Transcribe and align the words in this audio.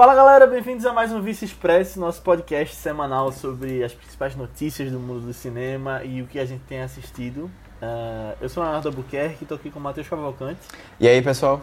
Fala 0.00 0.14
galera, 0.14 0.46
bem-vindos 0.46 0.86
a 0.86 0.94
mais 0.94 1.12
um 1.12 1.20
Vice 1.20 1.44
Express, 1.44 1.96
nosso 1.96 2.22
podcast 2.22 2.74
semanal 2.74 3.30
sobre 3.32 3.84
as 3.84 3.92
principais 3.92 4.34
notícias 4.34 4.90
do 4.90 4.98
mundo 4.98 5.26
do 5.26 5.34
cinema 5.34 6.02
e 6.02 6.22
o 6.22 6.26
que 6.26 6.38
a 6.38 6.46
gente 6.46 6.62
tem 6.62 6.80
assistido. 6.80 7.50
Uh, 7.82 8.34
eu 8.40 8.48
sou 8.48 8.62
o 8.62 8.64
Leonardo 8.64 8.88
Albuquerque, 8.88 9.44
estou 9.44 9.58
aqui 9.58 9.70
com 9.70 9.78
o 9.78 9.82
Matheus 9.82 10.08
Cavalcante. 10.08 10.58
E 10.98 11.06
aí, 11.06 11.20
pessoal? 11.20 11.60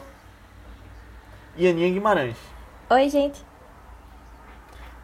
E 1.55 1.67
Aninha 1.67 1.89
Guimarães. 1.89 2.37
Oi, 2.91 3.09
gente. 3.09 3.43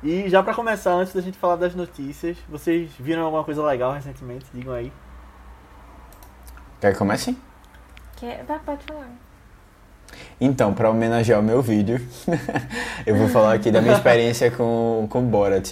E 0.04 0.30
já 0.30 0.44
para 0.44 0.54
começar, 0.54 0.94
antes 0.94 1.12
da 1.12 1.22
gente 1.22 1.40
falar 1.40 1.56
das 1.56 1.74
notícias, 1.74 2.38
vocês 2.48 2.92
viram 3.00 3.24
alguma 3.24 3.44
coisa 3.44 3.66
legal 3.66 3.94
recentemente? 3.94 4.46
Digam 4.54 4.76
aí. 4.76 4.94
Quer 6.80 6.92
que 6.92 7.00
comece? 7.00 7.36
Quer... 8.16 8.46
Pode 8.46 8.84
falar. 8.84 9.10
Então, 10.40 10.74
para 10.74 10.90
homenagear 10.90 11.40
o 11.40 11.44
meu 11.44 11.62
vídeo, 11.62 12.02
eu 13.06 13.16
vou 13.16 13.28
falar 13.28 13.54
aqui 13.54 13.72
da 13.72 13.82
minha 13.82 13.94
experiência 13.94 14.52
com, 14.52 15.08
com 15.10 15.22
Borat. 15.22 15.72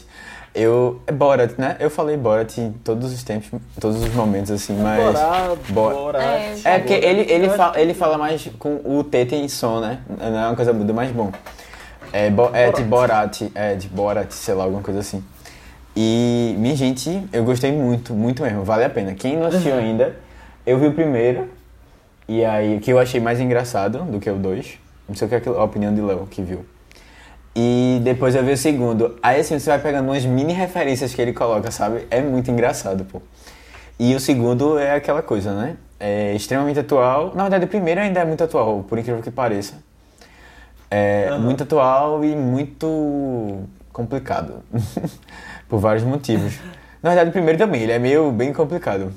Eu. 0.54 1.02
É 1.08 1.12
Borat, 1.12 1.54
né? 1.58 1.78
Eu 1.80 1.90
falei 1.90 2.18
Borat 2.18 2.58
em 2.58 2.72
todos 2.84 3.14
os 3.14 3.24
tempos, 3.24 3.50
todos 3.80 4.02
os 4.04 4.14
momentos, 4.14 4.52
assim, 4.52 4.76
mas. 4.82 5.02
Borat, 5.14 5.58
Bo- 5.70 5.90
Borat. 5.92 6.24
É, 6.24 6.76
É, 6.76 6.80
porque 6.80 6.94
ele, 6.94 7.22
ele, 7.32 7.50
fala, 7.50 7.80
ele 7.80 7.94
fala 7.94 8.18
mais 8.18 8.50
com 8.60 8.82
o 8.84 9.04
T 9.04 9.26
tem 9.26 9.48
som, 9.48 9.80
né? 9.80 10.00
Não 10.20 10.38
é 10.40 10.48
uma 10.48 10.56
coisa 10.56 10.74
muda, 10.74 10.92
mas 10.92 11.10
bom. 11.12 11.32
É, 12.14 12.30
bo, 12.30 12.50
é 12.54 12.70
de 12.72 12.84
Borat, 12.84 13.42
é 13.56 13.76
de 13.76 13.88
Borat, 13.88 14.30
sei 14.32 14.54
lá, 14.54 14.66
alguma 14.66 14.82
coisa 14.84 15.00
assim. 15.00 15.24
E, 15.96 16.54
minha 16.58 16.76
gente, 16.76 17.26
eu 17.32 17.44
gostei 17.46 17.72
muito, 17.72 18.14
muito 18.14 18.44
mesmo, 18.44 18.64
vale 18.64 18.84
a 18.84 18.90
pena. 18.90 19.14
Quem 19.14 19.38
não 19.38 19.48
assistiu 19.48 19.74
ainda, 19.80 20.16
eu 20.66 20.78
vi 20.78 20.88
o 20.88 20.94
primeiro, 20.94 21.50
e 22.32 22.46
aí, 22.46 22.80
que 22.80 22.90
eu 22.90 22.98
achei 22.98 23.20
mais 23.20 23.42
engraçado 23.42 24.06
do 24.06 24.18
que 24.18 24.30
o 24.30 24.38
dois. 24.38 24.80
Não 25.06 25.14
sei 25.14 25.28
o 25.28 25.30
que 25.30 25.50
é 25.50 25.52
a 25.54 25.64
opinião 25.64 25.94
de 25.94 26.00
Léo 26.00 26.26
que 26.28 26.42
viu. 26.42 26.64
E 27.54 28.00
depois 28.06 28.36
eu 28.36 28.46
vi 28.46 28.54
o 28.54 28.58
segundo. 28.58 29.18
Aí 29.22 29.42
assim, 29.42 29.60
você 29.60 29.70
vai 29.70 29.80
pegando 29.80 30.08
umas 30.08 30.24
mini 30.24 30.54
referências 30.54 31.14
que 31.14 31.22
ele 31.22 31.34
coloca, 31.34 31.70
sabe? 31.72 32.08
É 32.10 32.22
muito 32.22 32.50
engraçado, 32.50 33.04
pô. 33.04 33.22
E 34.00 34.16
o 34.16 34.20
segundo 34.22 34.80
é 34.80 34.96
aquela 34.96 35.22
coisa, 35.22 35.54
né? 35.54 35.76
É 36.00 36.34
extremamente 36.34 36.80
atual. 36.80 37.34
Na 37.36 37.44
verdade, 37.44 37.66
o 37.66 37.68
primeiro 37.68 38.00
ainda 38.00 38.22
é 38.22 38.26
muito 38.26 38.42
atual, 38.42 38.86
por 38.88 38.98
incrível 38.98 39.22
que 39.22 39.30
pareça. 39.30 39.76
É 40.90 41.28
Aham. 41.32 41.40
muito 41.40 41.64
atual 41.64 42.24
e 42.24 42.34
muito 42.34 43.60
complicado. 43.92 44.64
por 45.68 45.80
vários 45.80 46.06
motivos. 46.06 46.58
Na 47.04 47.10
verdade, 47.10 47.30
o 47.30 47.34
primeiro 47.34 47.60
também, 47.60 47.82
ele 47.82 47.92
é 47.92 48.00
meio 48.00 48.32
bem 48.32 48.54
complicado. 48.54 49.12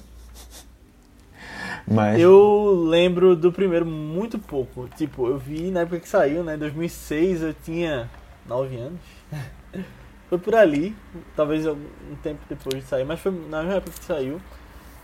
Mas. 1.86 2.20
Eu 2.20 2.84
lembro 2.88 3.36
do 3.36 3.52
primeiro 3.52 3.84
muito 3.84 4.38
pouco. 4.38 4.88
Tipo, 4.96 5.28
eu 5.28 5.38
vi 5.38 5.70
na 5.70 5.80
época 5.80 6.00
que 6.00 6.08
saiu, 6.08 6.42
né? 6.42 6.54
Em 6.54 6.58
2006 6.58 7.42
eu 7.42 7.54
tinha 7.64 8.10
9 8.46 8.76
anos. 8.76 9.00
foi 10.28 10.38
por 10.38 10.54
ali, 10.54 10.96
talvez 11.36 11.66
um 11.66 11.76
tempo 12.22 12.40
depois 12.48 12.82
de 12.82 12.88
sair, 12.88 13.04
mas 13.04 13.20
foi 13.20 13.32
na 13.50 13.58
mesma 13.62 13.76
época 13.76 13.96
que 13.98 14.04
saiu. 14.04 14.40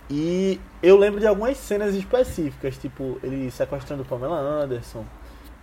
E 0.09 0.61
eu 0.83 0.99
lembro 0.99 1.21
de 1.21 1.27
algumas 1.27 1.57
cenas 1.57 1.95
específicas, 1.95 2.77
tipo, 2.77 3.21
ele 3.23 3.49
sequestrando 3.51 4.05
Pamela 4.05 4.39
Anderson, 4.39 5.05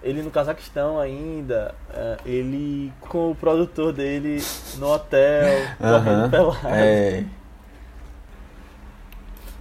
ele 0.02 0.22
no 0.22 0.32
Cazaquistão 0.32 0.98
ainda, 1.00 1.76
eh, 1.94 2.18
ele 2.26 2.94
com 3.02 3.32
o 3.32 3.36
produtor 3.36 3.92
dele 3.92 4.42
no 4.78 4.88
hotel, 4.88 5.50
correndo 5.78 6.22
Aham, 6.24 6.30
pelado. 6.30 6.68
é, 6.68 7.26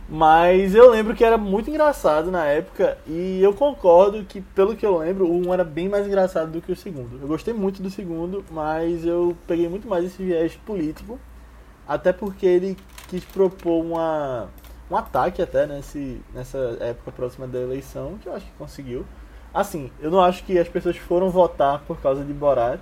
Mas 0.08 0.74
eu 0.74 0.88
lembro 0.88 1.16
que 1.16 1.24
era 1.24 1.36
muito 1.36 1.68
engraçado 1.68 2.30
na 2.30 2.44
época 2.44 2.96
e 3.06 3.42
eu 3.42 3.52
concordo 3.52 4.24
que, 4.24 4.40
pelo 4.40 4.76
que 4.76 4.86
eu 4.86 4.98
lembro, 4.98 5.26
o 5.26 5.48
1 5.48 5.54
era 5.54 5.64
bem 5.64 5.88
mais 5.88 6.06
engraçado 6.06 6.52
do 6.52 6.62
que 6.62 6.70
o 6.70 6.76
segundo. 6.76 7.18
Eu 7.20 7.26
gostei 7.26 7.52
muito 7.52 7.82
do 7.82 7.90
segundo, 7.90 8.44
mas 8.50 9.04
eu 9.04 9.36
peguei 9.48 9.68
muito 9.68 9.88
mais 9.88 10.04
esse 10.04 10.22
viés 10.22 10.54
político, 10.64 11.18
até 11.88 12.12
porque 12.12 12.46
ele 12.46 12.76
quis 13.08 13.24
propor 13.24 13.82
uma, 13.82 14.48
um 14.88 14.96
ataque 14.96 15.42
até 15.42 15.66
nesse, 15.66 16.22
nessa 16.32 16.76
época 16.80 17.10
próxima 17.10 17.48
da 17.48 17.58
eleição, 17.58 18.16
que 18.22 18.28
eu 18.28 18.34
acho 18.34 18.46
que 18.46 18.52
conseguiu. 18.56 19.04
Assim, 19.52 19.90
eu 20.00 20.10
não 20.10 20.20
acho 20.20 20.44
que 20.44 20.56
as 20.56 20.68
pessoas 20.68 20.96
foram 20.96 21.30
votar 21.30 21.80
por 21.80 22.00
causa 22.00 22.22
de 22.22 22.32
Borat, 22.32 22.80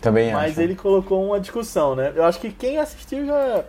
também 0.00 0.32
mas 0.32 0.52
acho. 0.52 0.60
ele 0.60 0.76
colocou 0.76 1.24
uma 1.24 1.40
discussão, 1.40 1.96
né? 1.96 2.12
Eu 2.14 2.24
acho 2.24 2.38
que 2.38 2.52
quem 2.52 2.78
assistiu 2.78 3.24
já 3.24 3.64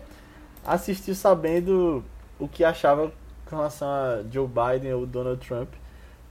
assistiu 0.65 1.15
sabendo 1.15 2.03
o 2.39 2.47
que 2.47 2.63
achava 2.63 3.11
com 3.49 3.55
relação 3.55 3.87
a 3.87 4.19
Joe 4.31 4.47
Biden 4.47 4.93
ou 4.93 5.05
Donald 5.05 5.45
Trump. 5.45 5.69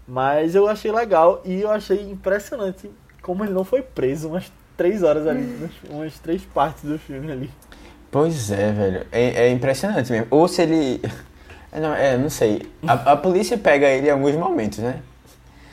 Mas 0.07 0.55
eu 0.55 0.67
achei 0.69 0.91
legal 0.91 1.41
e 1.45 1.61
eu 1.61 1.71
achei 1.71 2.01
impressionante 2.11 2.91
como 3.23 3.45
ele 3.45 3.53
não 3.53 3.65
foi 3.65 3.83
preso 3.83 4.29
umas 4.29 4.51
três 4.77 5.03
horas 5.03 5.27
ali, 5.27 5.43
nas- 5.61 5.91
umas 5.91 6.19
três 6.19 6.43
partes 6.45 6.83
do 6.85 6.99
filme 6.99 7.31
ali. 7.31 7.51
Pois 8.11 8.51
é, 8.51 8.73
velho. 8.73 9.07
É, 9.11 9.47
é 9.47 9.51
impressionante 9.51 10.11
mesmo. 10.12 10.27
Ou 10.31 10.47
se 10.49 10.62
ele. 10.62 11.01
É, 11.73 11.81
Não, 11.81 11.95
é, 11.95 12.19
não 12.19 12.29
sei. 12.29 12.69
A, 12.87 13.12
a 13.12 13.17
polícia 13.17 13.57
pega 13.57 13.89
ele 13.89 14.09
em 14.09 14.11
alguns 14.11 14.35
momentos, 14.37 14.79
né? 14.79 15.01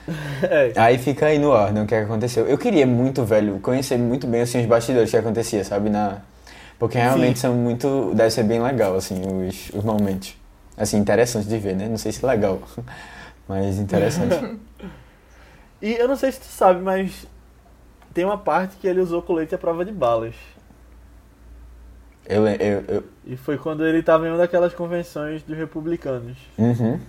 É, 0.41 0.71
Aí 0.77 0.97
fica 0.97 1.25
aí 1.27 1.37
no 1.37 1.51
ar, 1.53 1.71
né? 1.73 1.81
O 1.83 1.85
que 1.85 1.93
aconteceu. 1.93 2.47
Eu 2.47 2.57
queria 2.57 2.87
muito, 2.87 3.23
velho, 3.25 3.59
conhecer 3.59 3.97
muito 3.97 4.25
bem 4.25 4.41
assim, 4.41 4.61
os 4.61 4.65
bastidores 4.65 5.11
que 5.11 5.17
acontecia, 5.17 5.63
sabe? 5.63 5.89
Na... 5.89 6.19
Porque 6.79 6.97
realmente 6.97 7.37
Sim. 7.37 7.41
são 7.41 7.53
muito. 7.53 8.13
Deve 8.15 8.31
ser 8.31 8.43
bem 8.43 8.61
legal, 8.61 8.95
assim, 8.95 9.21
os, 9.21 9.69
os 9.71 9.83
momentos. 9.83 10.35
Assim, 10.77 10.97
interessante 10.97 11.47
de 11.47 11.57
ver, 11.57 11.75
né? 11.75 11.89
Não 11.89 11.97
sei 11.97 12.13
se 12.13 12.25
legal. 12.25 12.61
Mas 13.47 13.77
interessante. 13.77 14.57
E 15.81 15.93
eu 15.93 16.09
não 16.09 16.17
sei 16.17 16.29
se 16.29 16.41
tu 16.41 16.45
sabe, 16.45 16.81
mas 16.81 17.25
tem 18.13 18.25
uma 18.25 18.37
parte 18.37 18.75
que 18.75 18.85
ele 18.85 18.99
usou 18.99 19.21
colete 19.21 19.55
à 19.55 19.57
prova 19.57 19.85
de 19.85 19.93
balas. 19.93 20.35
eu, 22.27 22.45
eu, 22.45 22.83
eu. 22.85 23.03
E 23.25 23.37
foi 23.37 23.57
quando 23.57 23.85
ele 23.85 24.03
tava 24.03 24.27
em 24.27 24.29
uma 24.29 24.37
daquelas 24.37 24.73
convenções 24.73 25.41
dos 25.41 25.57
republicanos. 25.57 26.37
Uhum. 26.57 26.99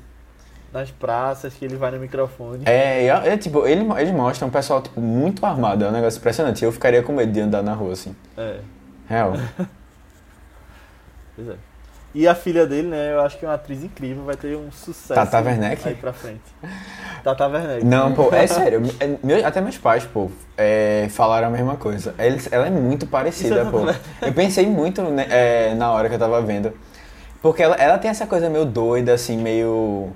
Nas 0.72 0.88
praças, 0.88 1.52
que 1.52 1.64
ele 1.64 1.74
vai 1.74 1.90
no 1.90 1.98
microfone. 1.98 2.62
É, 2.64 3.06
é, 3.06 3.08
é, 3.08 3.36
tipo, 3.36 3.66
ele, 3.66 3.84
eles 3.98 4.12
mostram 4.12 4.46
um 4.46 4.52
pessoal, 4.52 4.80
tipo, 4.80 5.00
muito 5.00 5.44
armado. 5.44 5.84
É 5.84 5.88
um 5.88 5.92
negócio 5.92 6.18
impressionante. 6.18 6.64
Eu 6.64 6.70
ficaria 6.70 7.02
com 7.02 7.12
medo 7.12 7.32
de 7.32 7.40
andar 7.40 7.64
na 7.64 7.74
rua, 7.74 7.94
assim. 7.94 8.14
É. 8.38 8.60
Real. 9.10 9.34
Pois 11.36 11.48
é. 11.48 11.54
E 12.12 12.26
a 12.26 12.34
filha 12.34 12.66
dele, 12.66 12.88
né? 12.88 13.12
Eu 13.12 13.20
acho 13.20 13.38
que 13.38 13.44
é 13.44 13.48
uma 13.48 13.54
atriz 13.54 13.84
incrível, 13.84 14.24
vai 14.24 14.36
ter 14.36 14.56
um 14.56 14.72
sucesso 14.72 15.14
Tata 15.14 15.40
Werneck? 15.40 15.86
aí 15.88 15.94
pra 15.94 16.12
frente. 16.12 16.40
Tata 17.22 17.46
Werneck. 17.46 17.84
Não, 17.84 18.12
pô, 18.14 18.34
é 18.34 18.46
sério. 18.48 18.82
é, 18.98 19.16
meu- 19.22 19.46
até 19.46 19.60
meus 19.60 19.78
pais, 19.78 20.04
pô, 20.04 20.28
é, 20.56 21.06
falaram 21.10 21.48
a 21.48 21.50
mesma 21.50 21.76
coisa. 21.76 22.14
Eles, 22.18 22.48
ela 22.52 22.66
é 22.66 22.70
muito 22.70 23.06
parecida, 23.06 23.60
é 23.60 23.64
pô. 23.64 23.80
Eu 24.26 24.32
pensei 24.32 24.66
muito 24.66 25.02
né, 25.02 25.26
é, 25.30 25.74
na 25.74 25.92
hora 25.92 26.08
que 26.08 26.14
eu 26.14 26.18
tava 26.18 26.40
vendo. 26.42 26.72
Porque 27.40 27.62
ela, 27.62 27.76
ela 27.76 27.96
tem 27.98 28.10
essa 28.10 28.26
coisa 28.26 28.50
meio 28.50 28.64
doida, 28.64 29.14
assim, 29.14 29.36
meio. 29.36 30.10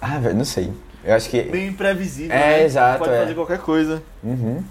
Ah, 0.00 0.18
velho, 0.18 0.36
não 0.36 0.44
sei. 0.44 0.72
Eu 1.02 1.14
acho 1.14 1.30
que. 1.30 1.40
Bem 1.42 1.68
imprevisível, 1.68 2.36
É, 2.36 2.58
né? 2.58 2.62
exato, 2.64 2.98
Pode 2.98 3.14
é. 3.14 3.20
fazer 3.20 3.34
qualquer 3.34 3.58
coisa. 3.60 4.02
Uhum. 4.22 4.62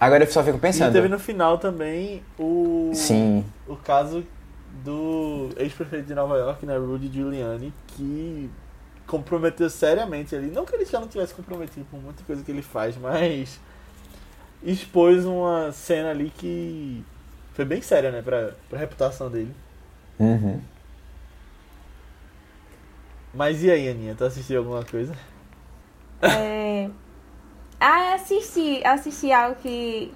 Agora 0.00 0.22
eu 0.24 0.30
só 0.30 0.42
fico 0.44 0.58
E 0.58 0.60
pensando. 0.60 0.92
teve 0.92 1.08
no 1.08 1.18
final 1.18 1.58
também 1.58 2.22
o, 2.38 2.92
Sim. 2.94 3.44
o 3.66 3.74
caso 3.76 4.24
do 4.84 5.50
ex-prefeito 5.56 6.06
de 6.06 6.14
Nova 6.14 6.36
York, 6.36 6.64
né? 6.64 6.76
Rudy 6.76 7.08
Giuliani, 7.12 7.72
que 7.88 8.48
comprometeu 9.06 9.68
seriamente 9.68 10.36
ali. 10.36 10.48
Não 10.50 10.64
que 10.64 10.74
ele 10.74 10.84
já 10.84 11.00
não 11.00 11.08
tivesse 11.08 11.34
comprometido 11.34 11.84
com 11.90 11.96
muita 11.98 12.22
coisa 12.24 12.44
que 12.44 12.50
ele 12.50 12.62
faz, 12.62 12.96
mas 12.96 13.58
expôs 14.62 15.24
uma 15.24 15.72
cena 15.72 16.10
ali 16.10 16.30
que 16.30 17.04
foi 17.54 17.64
bem 17.64 17.82
séria, 17.82 18.12
né? 18.12 18.22
Pra, 18.22 18.52
pra 18.68 18.78
reputação 18.78 19.28
dele. 19.30 19.52
Uhum. 20.18 20.60
Mas 23.34 23.62
e 23.62 23.70
aí, 23.70 23.88
Aninha? 23.88 24.14
Tu 24.14 24.24
assistiu 24.24 24.58
alguma 24.58 24.84
coisa? 24.84 25.14
É... 26.22 26.88
Ah, 27.80 28.14
assisti, 28.14 28.82
assisti 28.84 29.32
algo 29.32 29.56
que, 29.62 30.12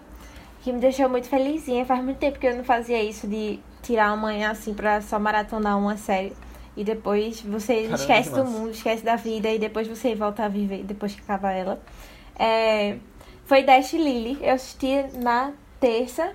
que 0.62 0.72
me 0.72 0.80
deixou 0.80 1.08
muito 1.08 1.28
felizinha. 1.28 1.84
Faz 1.84 2.02
muito 2.02 2.18
tempo 2.18 2.38
que 2.38 2.46
eu 2.46 2.56
não 2.56 2.64
fazia 2.64 3.02
isso 3.02 3.26
de 3.26 3.60
tirar 3.82 4.12
uma 4.12 4.16
manhã 4.16 4.50
assim 4.50 4.74
pra 4.74 5.00
só 5.00 5.18
maratonar 5.18 5.78
uma 5.78 5.96
série. 5.96 6.32
E 6.76 6.84
depois 6.84 7.40
você 7.42 7.74
Caramba, 7.74 7.94
esquece 7.96 8.30
que 8.30 8.36
do 8.36 8.44
mundo, 8.44 8.70
esquece 8.70 9.04
da 9.04 9.16
vida 9.16 9.48
e 9.50 9.58
depois 9.58 9.86
você 9.86 10.14
volta 10.14 10.44
a 10.44 10.48
viver 10.48 10.82
depois 10.84 11.14
que 11.14 11.20
acaba 11.20 11.52
ela. 11.52 11.80
É... 12.38 12.96
Foi 13.44 13.62
Dash 13.62 13.92
Lily. 13.92 14.38
Eu 14.40 14.54
assisti 14.54 15.04
na 15.18 15.52
terça. 15.78 16.32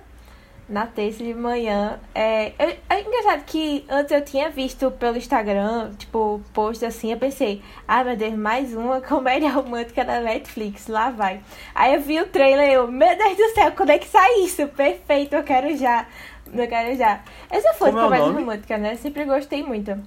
Na 0.68 0.86
terça 0.86 1.24
de 1.24 1.32
manhã. 1.32 1.98
É, 2.14 2.52
eu- 2.58 2.76
é 2.90 3.00
engraçado 3.00 3.42
que 3.46 3.86
antes 3.88 4.12
eu 4.12 4.22
tinha 4.22 4.50
visto 4.50 4.90
pelo 4.90 5.16
Instagram, 5.16 5.92
tipo, 5.96 6.42
post 6.52 6.84
assim, 6.84 7.10
eu 7.10 7.16
pensei, 7.16 7.62
ai 7.86 8.04
meu 8.04 8.14
Deus, 8.16 8.34
mais 8.34 8.74
uma 8.76 9.00
comédia 9.02 9.50
romântica 9.50 10.04
da 10.04 10.20
Netflix, 10.20 10.86
lá 10.86 11.08
vai. 11.08 11.40
Aí 11.74 11.94
eu 11.94 12.02
vi 12.02 12.20
o 12.20 12.26
trailer 12.26 12.68
e 12.68 12.72
eu, 12.74 12.86
meu 12.86 13.16
Deus 13.16 13.36
do 13.38 13.48
céu, 13.54 13.72
quando 13.72 13.90
é 13.90 13.98
que 13.98 14.06
sai 14.06 14.40
isso? 14.40 14.66
Perfeito, 14.68 15.34
eu 15.36 15.42
quero 15.42 15.74
já. 15.74 16.06
Eu 16.52 16.68
quero 16.68 16.94
já. 16.96 17.20
Eu 17.50 17.62
já 17.62 17.72
fui 17.72 17.90
de 17.90 17.96
Como 17.96 18.14
é 18.14 18.18
comédia 18.18 18.38
romântica, 18.40 18.76
né? 18.78 18.94
Sempre 18.96 19.24
gostei 19.24 19.62
muito. 19.62 19.98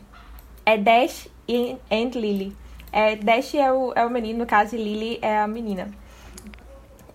É 0.64 0.78
Dash 0.78 1.28
e 1.48 1.76
and 1.92 2.12
Lily. 2.14 2.56
É, 2.92 3.16
Dash 3.16 3.56
é 3.56 3.72
o, 3.72 3.94
é 3.96 4.06
o 4.06 4.10
menino, 4.12 4.40
no 4.40 4.46
caso, 4.46 4.76
e 4.76 4.78
Lily 4.78 5.18
é 5.24 5.40
a 5.40 5.48
menina. 5.48 5.90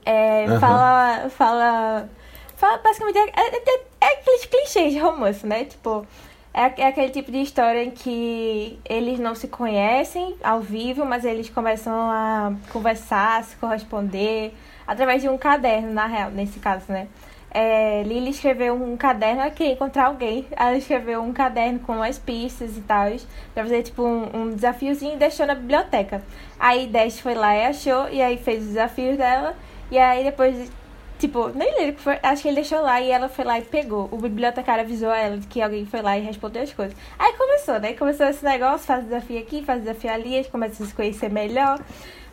É, 0.05 0.47
Aham. 0.47 0.59
Fala. 0.61 1.31
Fala. 1.31 2.09
Fala 2.57 2.79
basicamente. 2.79 3.19
É, 3.19 3.57
é, 3.57 3.81
é 4.01 4.07
aqueles 4.15 4.47
clichês 4.47 4.93
de 4.93 4.99
romance, 4.99 5.47
né? 5.47 5.65
Tipo. 5.65 6.07
É, 6.53 6.73
é 6.81 6.87
aquele 6.87 7.11
tipo 7.11 7.31
de 7.31 7.43
história 7.43 7.85
em 7.85 7.91
que 7.91 8.79
eles 8.89 9.19
não 9.19 9.35
se 9.35 9.47
conhecem 9.47 10.35
ao 10.43 10.61
vivo, 10.61 11.05
mas 11.05 11.23
eles 11.23 11.51
começam 11.51 11.93
a 11.93 12.55
conversar, 12.73 13.45
se 13.45 13.55
corresponder, 13.57 14.55
através 14.87 15.21
de 15.21 15.29
um 15.29 15.37
caderno, 15.37 15.93
na 15.93 16.07
real, 16.07 16.31
nesse 16.31 16.59
caso, 16.59 16.91
né? 16.91 17.09
É, 17.51 18.03
Lily 18.05 18.31
escreveu 18.31 18.75
um 18.75 18.97
caderno, 18.97 19.43
ela 19.43 19.51
queria 19.51 19.75
encontrar 19.75 20.07
alguém. 20.07 20.47
Ela 20.51 20.77
escreveu 20.77 21.23
um 21.23 21.33
caderno 21.33 21.79
com 21.81 22.03
as 22.03 22.19
pistas 22.19 22.77
e 22.77 22.81
tal, 22.81 23.11
pra 23.55 23.63
fazer 23.63 23.83
tipo 23.83 24.03
um, 24.03 24.31
um 24.35 24.55
desafiozinho 24.55 25.15
e 25.15 25.19
deixou 25.19 25.47
na 25.47 25.55
biblioteca. 25.55 26.23
Aí 26.59 26.87
Dash 26.87 27.21
foi 27.21 27.35
lá 27.35 27.55
e 27.55 27.67
achou, 27.67 28.09
e 28.09 28.23
aí 28.23 28.39
fez 28.39 28.63
os 28.63 28.69
desafios 28.69 29.17
dela, 29.19 29.55
e 29.91 29.99
aí 29.99 30.25
depois, 30.25 30.71
tipo, 31.19 31.49
nem 31.49 31.75
lembro, 31.79 31.95
que 31.95 32.03
foi, 32.03 32.19
acho 32.23 32.43
que 32.43 32.49
ele 32.49 32.57
deixou 32.57 32.81
lá 32.81 33.01
e 33.01 33.11
ela 33.11 33.29
foi 33.29 33.45
lá 33.45 33.59
e 33.59 33.63
pegou. 33.63 34.09
O 34.13 34.19
bibliotecário 34.19 34.85
avisou 34.85 35.13
ela 35.13 35.39
de 35.39 35.47
que 35.47 35.63
alguém 35.63 35.87
foi 35.87 36.03
lá 36.03 36.17
e 36.17 36.23
respondeu 36.23 36.63
as 36.63 36.73
coisas. 36.73 36.97
Aí 37.19 37.33
começou, 37.35 37.81
né? 37.81 37.93
Começou 37.95 38.27
esse 38.27 38.45
negócio, 38.45 38.87
faz 38.87 39.05
desafio 39.05 39.39
aqui, 39.39 39.65
faz 39.65 39.81
desafio 39.81 40.11
ali, 40.11 40.35
a 40.35 40.37
gente 40.39 40.51
começa 40.51 40.83
a 40.83 40.87
se 40.87 40.95
conhecer 40.95 41.31
melhor. 41.31 41.81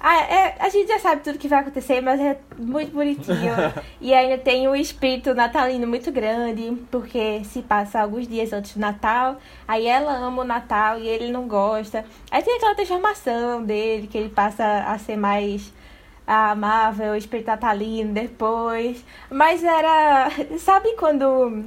Ah, 0.05 0.19
é, 0.19 0.55
a 0.59 0.67
gente 0.67 0.89
já 0.89 0.99
sabe 0.99 1.23
tudo 1.23 1.39
que 1.39 1.47
vai 1.47 1.61
acontecer, 1.61 2.01
mas 2.01 2.19
é 2.19 2.37
muito 2.57 2.91
bonitinho. 2.91 3.53
e 4.01 4.13
ainda 4.13 4.37
tem 4.37 4.67
um 4.67 4.75
espírito 4.75 5.33
natalino 5.33 5.87
muito 5.87 6.11
grande, 6.11 6.77
porque 6.91 7.41
se 7.45 7.61
passa 7.61 8.01
alguns 8.01 8.27
dias 8.27 8.51
antes 8.51 8.73
do 8.73 8.81
Natal. 8.81 9.37
Aí 9.65 9.87
ela 9.87 10.13
ama 10.17 10.41
o 10.41 10.45
Natal 10.45 10.99
e 10.99 11.07
ele 11.07 11.31
não 11.31 11.47
gosta. 11.47 12.03
Aí 12.29 12.43
tem 12.43 12.57
aquela 12.57 12.75
transformação 12.75 13.63
dele, 13.63 14.07
que 14.07 14.17
ele 14.17 14.27
passa 14.27 14.83
a 14.85 14.97
ser 14.97 15.15
mais 15.15 15.71
amável, 16.25 17.15
espírito 17.15 17.47
natalino 17.47 18.13
depois. 18.13 19.03
Mas 19.29 19.63
era. 19.63 20.29
Sabe 20.59 20.95
quando. 20.95 21.65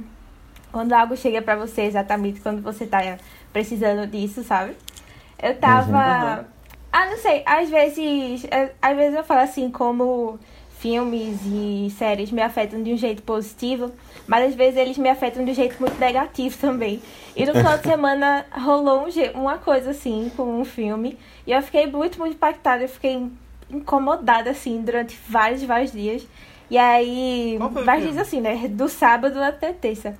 Quando 0.71 0.93
algo 0.93 1.15
chega 1.15 1.41
pra 1.41 1.55
você 1.55 1.83
exatamente 1.83 2.41
quando 2.41 2.61
você 2.61 2.85
tá 2.85 3.17
precisando 3.53 4.05
disso, 4.07 4.43
sabe? 4.43 4.75
Eu 5.41 5.55
tava. 5.57 6.47
Ah, 6.91 7.05
não 7.05 7.17
sei, 7.17 7.43
às 7.45 7.69
vezes. 7.69 8.45
é, 8.51 8.73
Às 8.81 8.95
vezes 8.95 9.15
eu 9.15 9.23
falo 9.23 9.41
assim, 9.41 9.69
como 9.71 10.39
filmes 10.79 11.39
e 11.45 11.89
séries 11.97 12.31
me 12.31 12.41
afetam 12.41 12.81
de 12.83 12.93
um 12.93 12.97
jeito 12.97 13.23
positivo, 13.23 13.91
mas 14.27 14.49
às 14.49 14.55
vezes 14.55 14.77
eles 14.79 14.97
me 14.97 15.09
afetam 15.09 15.43
de 15.43 15.51
um 15.51 15.53
jeito 15.53 15.79
muito 15.79 15.99
negativo 15.99 16.55
também. 16.61 17.01
E 17.35 17.45
no 17.45 17.53
final 17.53 17.77
de 17.77 17.83
semana 17.87 18.45
rolou 18.51 19.05
um 19.05 19.39
uma 19.39 19.57
coisa 19.57 19.91
assim 19.91 20.31
com 20.35 20.59
um 20.59 20.65
filme, 20.65 21.17
e 21.45 21.51
eu 21.51 21.61
fiquei 21.61 21.87
muito, 21.87 22.19
muito 22.19 22.35
impactada, 22.35 22.83
eu 22.83 22.89
fiquei 22.89 23.27
incomodada 23.69 24.49
assim 24.51 24.81
durante 24.81 25.17
vários, 25.27 25.63
vários 25.63 25.91
dias. 25.91 26.27
E 26.69 26.77
aí, 26.77 27.57
o 27.61 27.69
vários 27.83 28.05
dias 28.11 28.17
assim, 28.17 28.41
né? 28.41 28.67
Do 28.67 28.89
sábado 28.89 29.41
até 29.41 29.71
terça. 29.73 30.17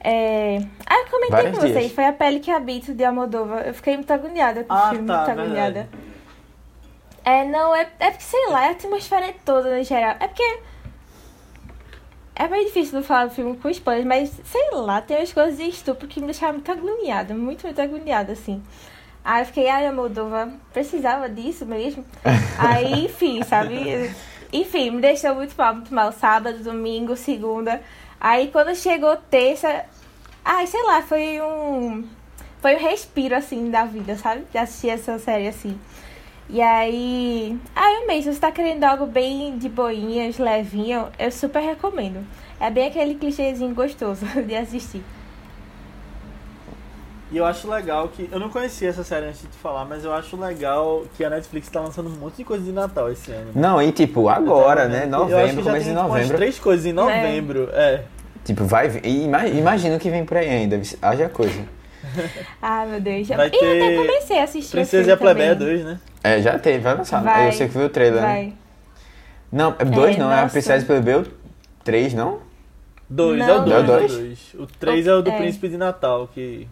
É... 0.00 0.58
Ah, 0.86 1.00
eu 1.00 1.06
comentei 1.10 1.30
Vários 1.30 1.54
com 1.58 1.60
vocês, 1.62 1.78
dias. 1.78 1.92
foi 1.92 2.04
a 2.06 2.12
pele 2.12 2.40
que 2.40 2.50
habito 2.50 2.94
de 2.94 3.04
Almodóvar. 3.04 3.66
Eu 3.66 3.74
fiquei 3.74 3.94
muito 3.96 4.10
agoniada 4.12 4.62
com 4.64 4.72
o 4.72 4.76
Ah, 4.76 4.90
filme, 4.90 5.06
tá, 5.06 5.14
muito 5.16 5.26
verdade. 5.26 5.40
agoniada. 5.40 5.88
É, 7.24 7.44
não, 7.44 7.74
é, 7.74 7.88
é 7.98 8.10
porque, 8.10 8.24
sei 8.24 8.48
lá, 8.48 8.68
a 8.68 8.70
atmosfera 8.70 9.26
é 9.26 9.34
toda 9.44 9.76
no 9.76 9.82
geral. 9.82 10.16
É 10.20 10.28
porque. 10.28 10.60
É 12.34 12.46
meio 12.46 12.66
difícil 12.66 12.94
não 12.94 13.02
falar 13.02 13.26
do 13.26 13.34
filme 13.34 13.56
com 13.56 13.68
spoilers, 13.68 14.06
mas 14.06 14.30
sei 14.44 14.70
lá, 14.72 15.00
tem 15.02 15.16
umas 15.16 15.32
coisas 15.32 15.56
de 15.56 15.64
estupro 15.68 16.06
que 16.06 16.20
me 16.20 16.26
deixaram 16.26 16.54
muito 16.54 16.70
agoniada, 16.70 17.34
muito, 17.34 17.64
muito 17.64 17.82
agoniada, 17.82 18.32
assim. 18.32 18.62
Aí 19.28 19.42
eu 19.42 19.46
fiquei, 19.46 19.68
ai, 19.68 19.92
Moldova, 19.92 20.50
precisava 20.72 21.28
disso 21.28 21.66
mesmo. 21.66 22.02
Aí, 22.56 23.04
enfim, 23.04 23.42
sabe? 23.42 24.10
Enfim, 24.50 24.90
me 24.90 25.02
deixou 25.02 25.34
muito 25.34 25.54
mal, 25.54 25.74
muito 25.74 25.94
mal. 25.94 26.10
Sábado, 26.12 26.64
domingo, 26.64 27.14
segunda. 27.14 27.82
Aí 28.18 28.48
quando 28.48 28.74
chegou 28.74 29.14
terça, 29.16 29.84
ai, 30.42 30.66
sei 30.66 30.82
lá, 30.82 31.02
foi 31.02 31.42
um. 31.42 32.08
Foi 32.62 32.76
um 32.76 32.78
respiro, 32.78 33.34
assim, 33.34 33.70
da 33.70 33.84
vida, 33.84 34.16
sabe? 34.16 34.46
De 34.50 34.56
assistir 34.56 34.88
essa 34.88 35.18
série 35.18 35.48
assim. 35.48 35.78
E 36.48 36.62
aí. 36.62 37.54
Ah, 37.76 38.00
eu 38.00 38.06
mesmo, 38.06 38.32
se 38.32 38.40
tá 38.40 38.50
querendo 38.50 38.84
algo 38.84 39.04
bem 39.04 39.58
de 39.58 39.68
boinhas, 39.68 40.38
levinho, 40.38 41.06
eu 41.18 41.30
super 41.30 41.60
recomendo. 41.60 42.26
É 42.58 42.70
bem 42.70 42.86
aquele 42.86 43.14
clichêzinho 43.14 43.74
gostoso 43.74 44.24
de 44.42 44.56
assistir. 44.56 45.04
E 47.30 47.36
eu 47.36 47.44
acho 47.44 47.70
legal 47.70 48.08
que. 48.08 48.28
Eu 48.32 48.38
não 48.40 48.48
conhecia 48.48 48.88
essa 48.88 49.04
série 49.04 49.26
antes 49.26 49.42
de 49.42 49.48
te 49.48 49.56
falar, 49.58 49.84
mas 49.84 50.02
eu 50.04 50.12
acho 50.12 50.34
legal 50.36 51.04
que 51.16 51.22
a 51.24 51.28
Netflix 51.30 51.68
tá 51.68 51.80
lançando 51.80 52.08
um 52.08 52.16
monte 52.16 52.36
de 52.36 52.44
coisa 52.44 52.64
de 52.64 52.72
Natal 52.72 53.10
esse 53.12 53.30
ano. 53.30 53.50
Não, 53.54 53.82
e 53.82 53.92
tipo, 53.92 54.28
agora, 54.28 54.88
né? 54.88 55.04
Novembro, 55.04 55.62
começo 55.62 55.84
de 55.84 55.90
tipo, 55.90 55.98
umas 56.00 56.08
novembro. 56.08 56.36
três 56.36 56.58
coisas 56.58 56.86
em 56.86 56.92
novembro. 56.92 57.68
É. 57.72 58.04
Tipo, 58.44 58.64
vai 58.64 58.88
e 59.04 59.24
Imagina 59.58 59.96
o 59.96 59.98
que 59.98 60.08
vem 60.08 60.24
por 60.24 60.38
aí 60.38 60.48
ainda. 60.48 60.80
Haja 61.02 61.28
coisa. 61.28 61.60
Ah, 62.62 62.86
meu 62.86 63.00
Deus. 63.00 63.28
Vai 63.28 63.36
e 63.36 63.40
eu 63.40 63.58
até 63.58 63.58
ter 63.58 63.96
comecei 63.96 64.38
a 64.40 64.44
assistir. 64.44 64.68
o 64.68 64.72
Princesa 64.72 65.10
e 65.10 65.12
a 65.12 65.16
Plebeia 65.16 65.54
também. 65.54 65.74
2, 65.76 65.84
né? 65.84 66.00
É, 66.24 66.40
já 66.40 66.58
teve, 66.58 66.78
vai 66.78 66.96
lançar. 66.96 67.22
Vai, 67.22 67.48
Eu 67.48 67.52
sei 67.52 67.68
que 67.68 67.76
viu 67.76 67.86
o 67.86 67.88
trailer, 67.90 68.22
né? 68.22 68.26
Vai. 68.26 68.52
Não, 69.52 69.74
é 69.78 69.84
dois 69.84 70.16
É, 70.16 70.18
não, 70.18 70.30
é 70.30 70.38
a 70.38 70.42
nossa. 70.42 70.52
Princesa 70.52 70.86
Plebeu 70.86 71.26
3, 71.84 72.14
não? 72.14 72.38
Dois, 73.10 73.38
Não. 73.38 73.48
é 73.48 73.58
o 73.58 73.62
dois. 73.62 73.72
É 73.72 73.76
o 73.76 73.78
é 73.78 73.80
o 73.80 73.86
dois? 73.86 74.12
dois. 74.16 74.54
O 74.58 74.66
três 74.66 75.06
é 75.06 75.14
o 75.14 75.22
do 75.22 75.30
É. 75.30 75.36
Príncipe 75.38 75.68
de 75.68 75.76
Natal, 75.76 76.28
que, 76.34 76.66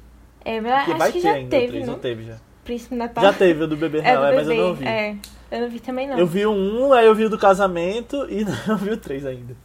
É, 0.47 0.61
mas 0.61 0.85
que 0.85 0.91
acho 0.91 0.99
vai 0.99 1.13
que 1.13 1.19
ter 1.19 1.23
já 1.23 1.33
ainda 1.33 1.51
teve, 1.51 1.81
não? 1.81 1.87
não 1.89 1.99
teve 1.99 2.23
já. 2.25 2.37
Príncipe 2.65 2.95
Natal. 2.95 3.25
Já 3.25 3.33
teve 3.33 3.63
o 3.65 3.67
do 3.67 3.77
Bebê 3.77 3.99
É 4.01 4.03
Real, 4.03 4.23
do 4.23 4.27
é, 4.29 4.35
mas 4.35 4.47
eu 4.49 4.55
bebê. 4.55 4.63
não 4.69 4.75
vi. 4.75 4.87
É, 4.87 5.15
eu 5.51 5.61
não 5.61 5.69
vi 5.69 5.81
também 5.81 6.09
não. 6.09 6.19
Eu 6.19 6.27
vi 6.27 6.47
o 6.47 6.53
um, 6.53 6.93
aí 6.93 7.07
eu 7.07 7.15
vi 7.15 7.25
o 7.25 7.31
do 7.31 7.39
casamento 7.39 8.27
e 8.31 8.45
não 8.69 8.77
vi 8.77 8.91
o 8.91 8.97
três 8.97 9.27
ainda. 9.27 9.57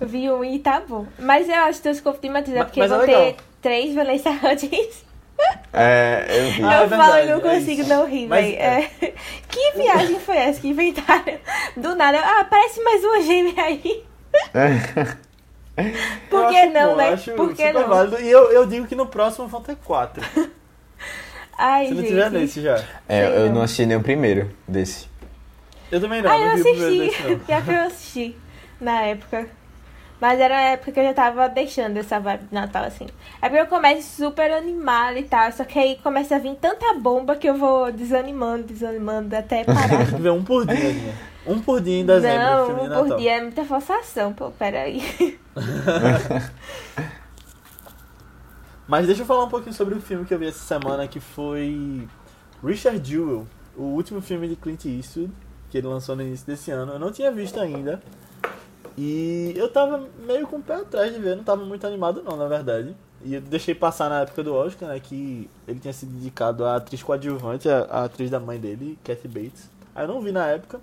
Eu 0.00 0.06
vi 0.08 0.30
um 0.30 0.44
e 0.44 0.58
tá 0.58 0.80
bom. 0.80 1.06
Mas 1.18 1.48
eu 1.48 1.54
acho 1.56 1.80
que 1.82 1.88
os 1.88 2.00
de 2.00 2.28
Matilda, 2.30 2.58
Mas- 2.60 2.66
porque 2.66 2.80
mas 2.80 2.90
é 2.92 2.96
vão 2.96 3.06
legal. 3.06 3.22
ter 3.24 3.36
três 3.60 3.94
Vanessa 3.94 4.30
Hudgens. 4.30 5.04
É, 5.72 6.26
eu 6.28 6.50
vi. 6.52 6.62
Ah, 6.64 6.80
é 6.80 6.84
eu 6.84 6.88
falo 6.88 7.16
e 7.18 7.26
não 7.26 7.38
é 7.38 7.40
consigo 7.40 7.80
isso. 7.82 7.88
não 7.90 8.06
rir, 8.06 8.26
Mas 8.26 8.44
véi. 8.46 8.54
É. 8.56 8.90
Que 9.48 9.72
viagem 9.76 10.18
foi 10.20 10.36
essa 10.36 10.60
que 10.60 10.68
inventaram? 10.68 11.38
Do 11.76 11.94
nada. 11.94 12.20
Ah, 12.20 12.44
parece 12.44 12.82
mais 12.82 13.02
uma 13.04 13.20
gêmea 13.22 13.54
aí. 13.64 14.04
Por 16.30 16.48
que 16.48 16.66
não, 16.66 16.90
bom, 16.90 16.96
né? 16.96 17.08
eu 17.10 17.14
acho 17.14 17.32
Por 17.32 17.54
que 17.54 17.66
super 17.66 17.74
não? 17.74 17.88
válido. 17.88 18.20
E 18.20 18.30
eu, 18.30 18.50
eu 18.52 18.66
digo 18.66 18.86
que 18.86 18.94
no 18.94 19.06
próximo 19.06 19.46
vão 19.48 19.60
ter 19.60 19.76
quatro. 19.76 20.22
Ai, 21.58 21.86
Se 21.86 21.94
não 21.94 22.00
gente. 22.00 22.08
tiver 22.10 22.30
nesse 22.30 22.60
já. 22.62 22.76
É, 23.08 23.26
Sei 23.26 23.36
eu 23.38 23.46
não. 23.46 23.54
não 23.56 23.62
assisti 23.62 23.86
nem 23.86 23.96
o 23.96 24.02
primeiro 24.02 24.50
desse. 24.66 25.08
Eu 25.90 26.00
também 26.00 26.20
não, 26.22 26.30
Ah, 26.30 26.38
eu 26.38 26.50
assisti. 26.52 27.36
Pior 27.46 27.62
que 27.64 27.70
eu 27.70 27.80
assisti 27.82 28.36
na 28.80 29.02
época. 29.02 29.48
Mas 30.20 30.40
era 30.40 30.56
a 30.56 30.60
época 30.70 30.92
que 30.92 31.00
eu 31.00 31.04
já 31.04 31.12
tava 31.12 31.48
deixando 31.48 31.96
essa 31.98 32.18
vibe 32.18 32.44
de 32.46 32.54
Natal, 32.54 32.84
assim. 32.84 33.06
É 33.42 33.48
porque 33.48 33.60
eu 33.62 33.66
começo 33.66 34.16
super 34.24 34.50
animada 34.52 35.18
e 35.18 35.24
tal. 35.24 35.52
Só 35.52 35.64
que 35.64 35.78
aí 35.78 35.98
começa 36.02 36.36
a 36.36 36.38
vir 36.38 36.54
tanta 36.56 36.94
bomba 36.94 37.36
que 37.36 37.48
eu 37.48 37.56
vou 37.56 37.92
desanimando, 37.92 38.62
desanimando 38.64 39.36
até 39.36 39.64
parar. 39.64 39.88
Tem 39.88 40.06
que 40.06 40.22
ver 40.22 40.30
um 40.30 40.42
por 40.42 40.64
dia, 40.66 40.76
Aninha. 40.88 41.14
Um 41.46 41.60
por 41.60 41.80
dia 41.80 42.00
em 42.00 42.06
dezembro, 42.06 42.44
não, 42.44 42.66
filme 42.66 42.88
de 42.88 42.94
um 42.94 43.08
por 43.08 43.16
dia 43.16 43.32
é 43.36 43.40
muita 43.42 43.64
forçação, 43.64 44.32
pô, 44.32 44.50
peraí. 44.50 45.38
Mas 48.86 49.06
deixa 49.06 49.22
eu 49.22 49.26
falar 49.26 49.44
um 49.44 49.48
pouquinho 49.48 49.74
sobre 49.74 49.94
o 49.94 50.00
filme 50.00 50.24
que 50.24 50.34
eu 50.34 50.38
vi 50.38 50.46
essa 50.46 50.58
semana, 50.58 51.08
que 51.08 51.20
foi 51.20 52.06
Richard 52.62 53.00
Jewell, 53.08 53.46
o 53.76 53.82
último 53.82 54.20
filme 54.20 54.48
de 54.48 54.56
Clint 54.56 54.84
Eastwood, 54.84 55.32
que 55.70 55.78
ele 55.78 55.86
lançou 55.86 56.14
no 56.14 56.22
início 56.22 56.46
desse 56.46 56.70
ano. 56.70 56.92
Eu 56.92 56.98
não 56.98 57.10
tinha 57.10 57.32
visto 57.32 57.58
ainda. 57.58 58.02
E 58.96 59.52
eu 59.56 59.68
tava 59.68 60.06
meio 60.26 60.46
com 60.46 60.56
o 60.56 60.62
pé 60.62 60.74
atrás 60.74 61.12
de 61.12 61.18
ver, 61.18 61.36
não 61.36 61.42
tava 61.42 61.64
muito 61.64 61.86
animado 61.86 62.22
não, 62.22 62.36
na 62.36 62.46
verdade. 62.46 62.94
E 63.24 63.34
eu 63.34 63.40
deixei 63.40 63.74
passar 63.74 64.08
na 64.08 64.20
época 64.20 64.42
do 64.42 64.54
Oscar, 64.54 64.90
né, 64.90 65.00
que 65.00 65.50
ele 65.66 65.80
tinha 65.80 65.92
sido 65.92 66.14
indicado 66.14 66.64
a 66.64 66.76
atriz 66.76 67.02
coadjuvante, 67.02 67.68
a, 67.68 67.78
a 67.90 68.04
atriz 68.04 68.30
da 68.30 68.38
mãe 68.38 68.60
dele, 68.60 68.98
Kathy 69.02 69.26
Bates. 69.26 69.70
Aí 69.94 70.04
eu 70.04 70.08
não 70.08 70.20
vi 70.20 70.30
na 70.30 70.46
época. 70.46 70.78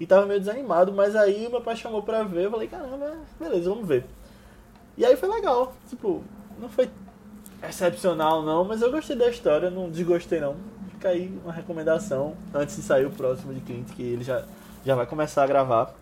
E 0.00 0.06
tava 0.06 0.26
meio 0.26 0.38
desanimado, 0.40 0.92
mas 0.92 1.16
aí 1.16 1.48
meu 1.48 1.60
pai 1.60 1.74
chamou 1.76 2.02
pra 2.02 2.22
ver, 2.22 2.44
eu 2.44 2.50
falei, 2.50 2.68
caramba, 2.68 3.16
beleza, 3.38 3.68
vamos 3.68 3.86
ver. 3.86 4.04
E 4.96 5.04
aí 5.04 5.16
foi 5.16 5.28
legal, 5.28 5.72
tipo, 5.88 6.22
não 6.60 6.68
foi 6.68 6.88
excepcional 7.68 8.42
não, 8.42 8.64
mas 8.64 8.80
eu 8.82 8.90
gostei 8.90 9.16
da 9.16 9.28
história, 9.28 9.70
não 9.70 9.90
desgostei 9.90 10.40
não. 10.40 10.56
Fica 10.90 11.08
aí 11.10 11.32
uma 11.44 11.52
recomendação 11.52 12.34
antes 12.52 12.76
de 12.76 12.82
sair 12.82 13.06
o 13.06 13.10
próximo 13.10 13.54
de 13.54 13.60
Clint, 13.60 13.88
que 13.94 14.02
ele 14.02 14.24
já, 14.24 14.44
já 14.84 14.94
vai 14.94 15.06
começar 15.06 15.44
a 15.44 15.46
gravar. 15.46 15.94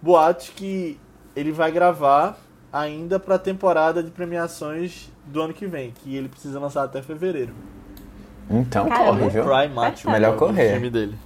Boatos 0.00 0.50
que 0.50 1.00
ele 1.34 1.50
vai 1.52 1.70
gravar 1.72 2.38
ainda 2.72 3.18
pra 3.18 3.38
temporada 3.38 4.02
de 4.02 4.10
premiações 4.10 5.10
do 5.24 5.42
ano 5.42 5.52
que 5.54 5.66
vem, 5.66 5.90
que 5.90 6.14
ele 6.14 6.28
precisa 6.28 6.60
lançar 6.60 6.84
até 6.84 7.02
fevereiro. 7.02 7.52
Então 8.48 8.88
Caramba. 8.88 9.18
corre, 9.18 9.28
viu? 9.30 9.44
Cry 9.44 9.68
Macho, 9.68 10.10
Melhor 10.10 10.32
é 10.32 10.36
o 10.36 10.38
correr. 10.38 10.72
filme 10.72 10.90
dele. 10.90 11.18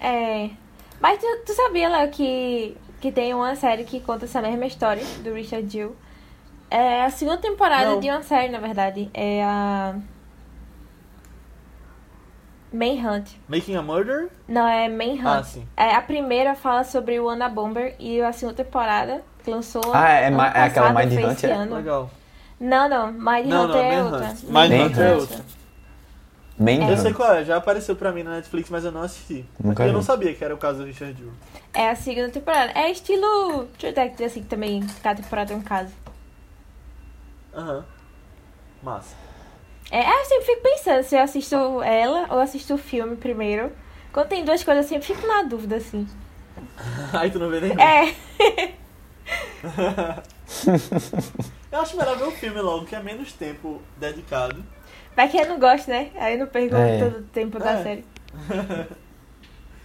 É. 0.00 0.50
Mas 1.02 1.18
tu, 1.18 1.26
tu 1.44 1.52
sabia, 1.52 1.88
Léo, 1.88 2.08
que, 2.10 2.76
que 3.00 3.10
tem 3.10 3.34
uma 3.34 3.56
série 3.56 3.82
que 3.82 3.98
conta 4.00 4.24
essa 4.24 4.40
mesma 4.40 4.64
história 4.66 5.02
do 5.24 5.34
Richard 5.34 5.68
Gill? 5.68 5.96
É 6.70 7.02
a 7.04 7.10
segunda 7.10 7.38
temporada 7.38 7.90
Não. 7.90 8.00
de 8.00 8.08
uma 8.08 8.22
série, 8.22 8.50
na 8.52 8.58
verdade. 8.60 9.10
É 9.12 9.42
a. 9.44 9.96
Manhunt. 12.72 13.26
Making 13.48 13.76
a 13.76 13.82
Murder? 13.82 14.28
Não, 14.48 14.66
é 14.66 14.88
Manhunt. 14.88 15.26
Ah, 15.26 15.42
sim. 15.44 15.66
É, 15.76 15.94
a 15.94 16.00
primeira 16.00 16.54
fala 16.54 16.84
sobre 16.84 17.20
o 17.20 17.28
Anna 17.28 17.48
Bomber 17.48 17.94
e 17.98 18.22
a 18.22 18.32
segunda 18.32 18.64
temporada 18.64 19.22
que 19.44 19.50
lançou 19.50 19.82
Ah, 19.92 20.08
é 20.08 20.28
ano 20.28 20.36
ma- 20.38 20.46
é 20.46 20.62
aquela 20.62 20.92
passado, 20.94 21.10
Mind 21.10 21.24
Hunt, 21.24 21.32
esse 21.32 21.46
é? 21.46 21.52
ano. 21.52 21.74
Legal. 21.76 22.10
Não, 22.58 22.88
não, 22.88 23.08
Mind 23.12 23.46
Não, 23.46 23.64
Hunter 23.64 23.76
não, 23.76 23.82
é 23.82 23.96
Manhunt. 23.96 24.12
outra. 24.14 24.34
Manhunt 24.50 24.98
é 24.98 25.14
outra. 25.14 25.44
Main 26.58 26.88
Eu 26.88 26.96
sei 26.96 27.12
qual 27.12 27.34
é, 27.34 27.44
já 27.44 27.56
apareceu 27.56 27.96
pra 27.96 28.12
mim 28.12 28.22
na 28.22 28.32
Netflix, 28.32 28.68
mas 28.70 28.84
eu 28.84 28.92
não 28.92 29.02
assisti. 29.02 29.44
Nunca 29.62 29.82
eu 29.82 29.88
vi. 29.88 29.92
não 29.92 30.02
sabia 30.02 30.34
que 30.34 30.44
era 30.44 30.54
o 30.54 30.58
caso 30.58 30.80
do 30.80 30.84
Richard 30.84 31.16
Jewell. 31.18 31.34
É 31.72 31.90
a 31.90 31.96
segunda 31.96 32.28
temporada. 32.28 32.72
É 32.78 32.90
estilo 32.90 33.66
True 33.78 33.92
Detective, 33.92 34.24
assim, 34.24 34.42
que 34.42 34.48
também 34.48 34.86
cada 35.02 35.22
temporada 35.22 35.52
é 35.52 35.56
um 35.56 35.62
caso. 35.62 35.92
Aham. 37.54 37.84
Massa. 38.82 39.14
É, 39.90 40.00
eu 40.08 40.24
sempre 40.24 40.44
fico 40.46 40.62
pensando 40.62 41.02
se 41.02 41.14
eu 41.14 41.20
assisto 41.20 41.82
ela 41.82 42.26
ou 42.30 42.40
assisto 42.40 42.74
o 42.74 42.78
filme 42.78 43.16
primeiro. 43.16 43.72
Quando 44.12 44.28
tem 44.28 44.44
duas 44.44 44.62
coisas, 44.62 44.84
eu 44.84 44.88
sempre 44.88 45.14
fico 45.14 45.26
na 45.26 45.42
dúvida, 45.42 45.76
assim. 45.76 46.06
Aí 47.12 47.30
tu 47.30 47.38
não 47.38 47.48
vê 47.48 47.60
nenhum. 47.60 47.80
É, 47.80 48.14
Eu 51.70 51.80
acho 51.80 51.96
melhor 51.96 52.18
ver 52.18 52.24
o 52.24 52.30
filme 52.32 52.60
logo, 52.60 52.84
que 52.84 52.94
é 52.94 53.02
menos 53.02 53.32
tempo 53.32 53.80
dedicado. 53.96 54.62
Vai 55.16 55.28
que 55.28 55.36
eu 55.38 55.46
não 55.48 55.58
gosto, 55.58 55.88
né? 55.88 56.10
Aí 56.16 56.36
não 56.36 56.46
perco 56.46 56.74
É. 56.76 56.98
todo 56.98 57.18
o 57.18 57.22
tempo 57.24 57.58
da 57.58 57.72
É. 57.72 57.82
série. 57.82 58.04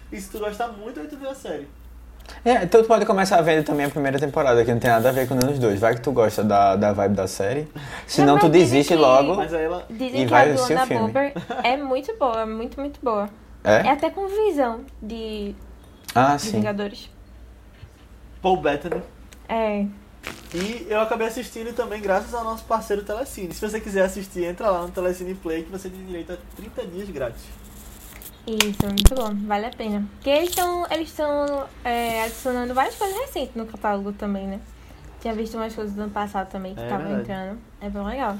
E 0.10 0.22
se 0.22 0.32
tu 0.32 0.40
gostar 0.40 0.70
muito, 0.70 1.02
aí 1.02 1.08
tu 1.08 1.18
vê 1.18 1.28
a 1.28 1.36
série. 1.36 1.68
É, 2.46 2.64
então 2.64 2.82
tu 2.82 2.88
pode 2.88 3.06
começar 3.06 3.42
vendo 3.42 3.66
também 3.66 3.86
a 3.86 3.90
primeira 3.90 4.18
temporada, 4.18 4.64
que 4.64 4.72
não 4.72 4.80
tem 4.80 4.90
nada 4.90 5.10
a 5.10 5.12
ver 5.12 5.28
com 5.28 5.34
nenhum 5.36 5.52
dos 5.52 5.60
dois. 5.60 5.82
Vai 5.82 5.96
que 5.96 6.02
tu 6.02 6.14
gosta 6.14 6.44
da, 6.46 6.78
da 6.78 6.94
vibe 6.94 7.14
da 7.14 7.28
série. 7.28 7.68
Senão 8.06 8.36
mas 8.36 8.44
tu 8.44 8.50
desiste 8.50 8.94
que- 8.94 9.00
logo. 9.00 9.36
Mas 9.36 9.54
aí 9.54 9.66
ela. 9.66 9.86
Dizem 9.90 10.22
E 10.22 10.26
que 10.26 10.32
vai 10.32 10.50
assistir 10.52 10.78
o 10.78 10.86
filme. 10.86 11.08
Bomber 11.08 11.34
é 11.62 11.76
muito 11.76 12.16
boa, 12.18 12.46
muito, 12.46 12.80
muito 12.80 13.00
boa. 13.04 13.30
É 13.66 13.86
É? 13.86 13.90
até 13.90 14.10
com 14.10 14.28
visão 14.28 14.82
de, 15.02 15.54
Ah, 16.16 16.38
de 16.38 16.42
sim. 16.42 16.52
Vingadores. 16.54 17.10
Paul 18.42 18.58
Bettany. 18.62 19.02
É. 19.50 19.86
E 20.54 20.88
eu 20.90 21.02
acabei 21.02 21.28
assistindo 21.28 21.74
também 21.76 22.02
graças 22.02 22.34
ao 22.34 22.44
nosso 22.44 22.64
parceiro 22.66 23.04
Telecine. 23.04 23.54
Se 23.54 23.62
você 23.68 23.80
quiser 23.80 24.06
assistir, 24.06 24.46
entra 24.46 24.70
lá 24.70 24.82
no 24.84 24.92
Telecine 24.92 25.36
Play 25.36 25.64
que 25.64 25.72
você 25.72 25.90
tem 25.90 26.06
direito 26.06 26.34
a 26.34 26.38
30 26.56 26.86
dias 26.88 27.10
grátis. 27.10 27.44
Isso, 28.48 28.86
muito 28.86 29.14
bom, 29.14 29.36
vale 29.46 29.66
a 29.66 29.70
pena. 29.72 30.08
Porque 30.14 30.30
eles 30.30 30.50
estão 30.50 30.88
eles 30.90 31.14
é, 31.84 32.24
adicionando 32.24 32.74
várias 32.74 32.96
coisas 32.96 33.18
recentes 33.18 33.56
no 33.56 33.66
catálogo 33.66 34.14
também, 34.14 34.48
né? 34.48 34.62
Tinha 35.20 35.34
visto 35.34 35.56
umas 35.56 35.76
coisas 35.76 35.94
do 35.94 36.04
ano 36.04 36.12
passado 36.12 36.50
também 36.50 36.74
que 36.74 36.80
É 36.80 36.84
estavam 36.86 37.08
verdade. 37.08 37.24
entrando. 37.30 37.60
É 37.82 37.90
bem 37.90 38.04
legal. 38.06 38.38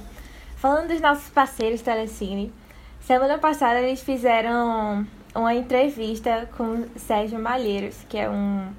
Falando 0.56 0.88
dos 0.88 1.02
nossos 1.02 1.30
parceiros 1.30 1.82
Telecine, 1.82 2.54
semana 3.02 3.38
passada 3.38 3.82
eles 3.82 4.02
fizeram 4.02 5.06
uma 5.36 5.54
entrevista 5.54 6.50
com 6.56 6.86
Sérgio 6.96 7.38
Malheiros, 7.38 7.98
que 8.08 8.18
é 8.18 8.30
um. 8.30 8.72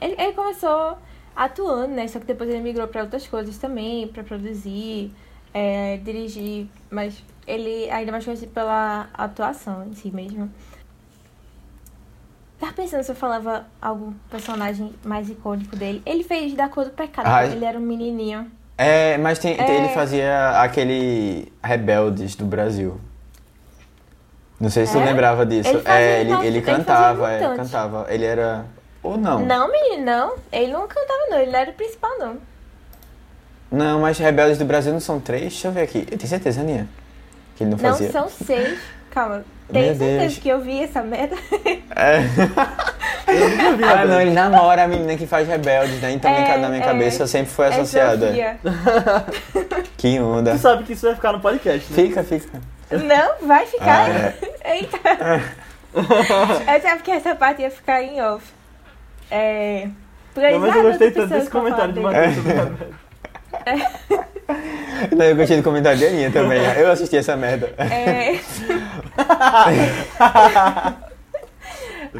Ele, 0.00 0.16
ele 0.18 0.32
começou 0.32 0.98
atuando, 1.34 1.94
né? 1.94 2.06
Só 2.08 2.18
que 2.18 2.26
depois 2.26 2.48
ele 2.50 2.60
migrou 2.60 2.86
para 2.88 3.02
outras 3.02 3.26
coisas 3.26 3.56
também, 3.58 4.06
para 4.08 4.22
produzir, 4.22 5.12
é, 5.54 5.96
dirigir, 5.98 6.66
mas 6.90 7.22
ele 7.46 7.90
ainda 7.90 8.10
é 8.10 8.12
mais 8.12 8.24
conhecido 8.24 8.52
pela 8.52 9.08
atuação 9.14 9.86
em 9.86 9.94
si 9.94 10.10
mesmo. 10.10 10.50
Tava 12.58 12.72
pensando 12.74 13.02
se 13.02 13.10
eu 13.10 13.16
falava 13.16 13.66
algum 13.80 14.12
personagem 14.30 14.92
mais 15.04 15.28
icônico 15.28 15.74
dele. 15.74 16.00
Ele 16.06 16.22
fez 16.22 16.54
da 16.54 16.68
cor 16.68 16.84
do 16.84 16.90
pecado, 16.92 17.24
quando 17.28 17.52
ele 17.56 17.64
era 17.64 17.76
um 17.78 17.82
menininho. 17.82 18.50
É, 18.78 19.18
mas 19.18 19.38
tem, 19.38 19.56
É. 19.60 19.78
ele 19.78 19.88
fazia 19.88 20.60
aquele 20.60 21.52
Rebeldes 21.62 22.36
do 22.36 22.44
Brasil. 22.46 23.00
Não 24.60 24.70
sei 24.70 24.86
se 24.86 24.92
tu 24.92 25.00
É? 25.00 25.04
lembrava 25.06 25.44
disso. 25.44 25.70
Ele 25.70 25.82
é, 25.86 26.20
ele, 26.20 26.32
ele 26.32 26.46
ele 26.46 26.62
cantava, 26.62 27.30
é, 27.32 27.40
Mutante. 27.40 27.56
cantava. 27.58 28.06
Ele 28.08 28.24
era. 28.24 28.64
Ou 29.02 29.16
não. 29.16 29.40
Não, 29.40 29.70
menino, 29.70 30.04
não. 30.04 30.34
Ele 30.52 30.72
não 30.72 30.86
cantava, 30.86 31.26
não. 31.30 31.38
Ele 31.38 31.50
não 31.50 31.58
era 31.58 31.70
o 31.70 31.74
principal, 31.74 32.10
não. 32.18 32.36
Não, 33.70 34.00
mas 34.00 34.18
Rebeldes 34.18 34.58
do 34.58 34.64
Brasil 34.64 34.92
não 34.92 35.00
são 35.00 35.18
três? 35.18 35.44
Deixa 35.44 35.68
eu 35.68 35.72
ver 35.72 35.82
aqui. 35.82 36.06
Eu 36.10 36.18
tenho 36.18 36.28
certeza, 36.28 36.60
Aninha. 36.60 36.86
Que 37.56 37.64
ele 37.64 37.70
não 37.70 37.78
Não, 37.78 37.90
fazia. 37.90 38.10
são 38.12 38.28
seis. 38.28 38.78
Calma. 39.10 39.44
Tenho 39.70 39.86
Meu 39.86 39.94
certeza 39.96 40.20
Deus. 40.20 40.38
que 40.38 40.48
eu 40.48 40.60
vi 40.60 40.82
essa 40.84 41.02
merda. 41.02 41.36
É. 41.96 42.18
Eu 43.26 43.48
nunca 43.48 43.72
vi 43.76 43.84
Ah, 43.84 44.04
não, 44.04 44.20
ele 44.20 44.32
namora 44.32 44.82
a 44.82 44.88
menina 44.88 45.16
que 45.16 45.26
faz 45.26 45.46
Rebeldes, 45.48 46.00
né? 46.02 46.10
Então 46.12 46.30
É, 46.30 46.58
na 46.58 46.68
minha 46.68 46.82
é. 46.82 46.84
cabeça 46.84 47.26
sempre 47.26 47.50
foi 47.52 47.66
É 47.66 47.68
associada. 47.68 48.26
Sofia. 48.28 48.58
que 49.96 50.18
onda. 50.20 50.52
Tu 50.52 50.58
sabe 50.58 50.84
que 50.84 50.92
isso 50.92 51.06
vai 51.06 51.14
ficar 51.14 51.32
no 51.32 51.40
podcast, 51.40 51.90
né? 51.90 52.02
Fica, 52.02 52.22
fica. 52.24 52.60
Não, 52.90 53.46
vai 53.46 53.64
ficar. 53.66 54.10
Ah, 54.10 54.10
é. 54.10 54.34
Eita. 54.76 54.98
Eu 55.94 56.82
sabia 56.82 56.98
que 56.98 57.10
essa 57.10 57.34
parte 57.34 57.62
ia 57.62 57.70
ficar 57.70 58.02
em 58.02 58.20
off. 58.20 58.44
É. 59.32 59.88
Porque 60.34 60.50
Não, 60.50 60.60
mas 60.60 60.76
eu 60.76 60.82
gostei 60.82 61.10
tanto 61.10 61.32
desse 61.32 61.50
comentário 61.50 61.94
de. 61.94 62.00
Matheus 62.00 62.34
sobre 62.34 62.52
Rebelde. 62.60 62.76
Não, 65.16 65.24
eu 65.24 65.36
gostei 65.36 65.56
do 65.56 65.62
comentário 65.62 65.98
de 65.98 66.06
Aninha 66.06 66.30
também. 66.30 66.60
Eu 66.76 66.90
assisti 66.90 67.16
essa 67.16 67.34
merda. 67.34 67.72
É. 67.78 68.38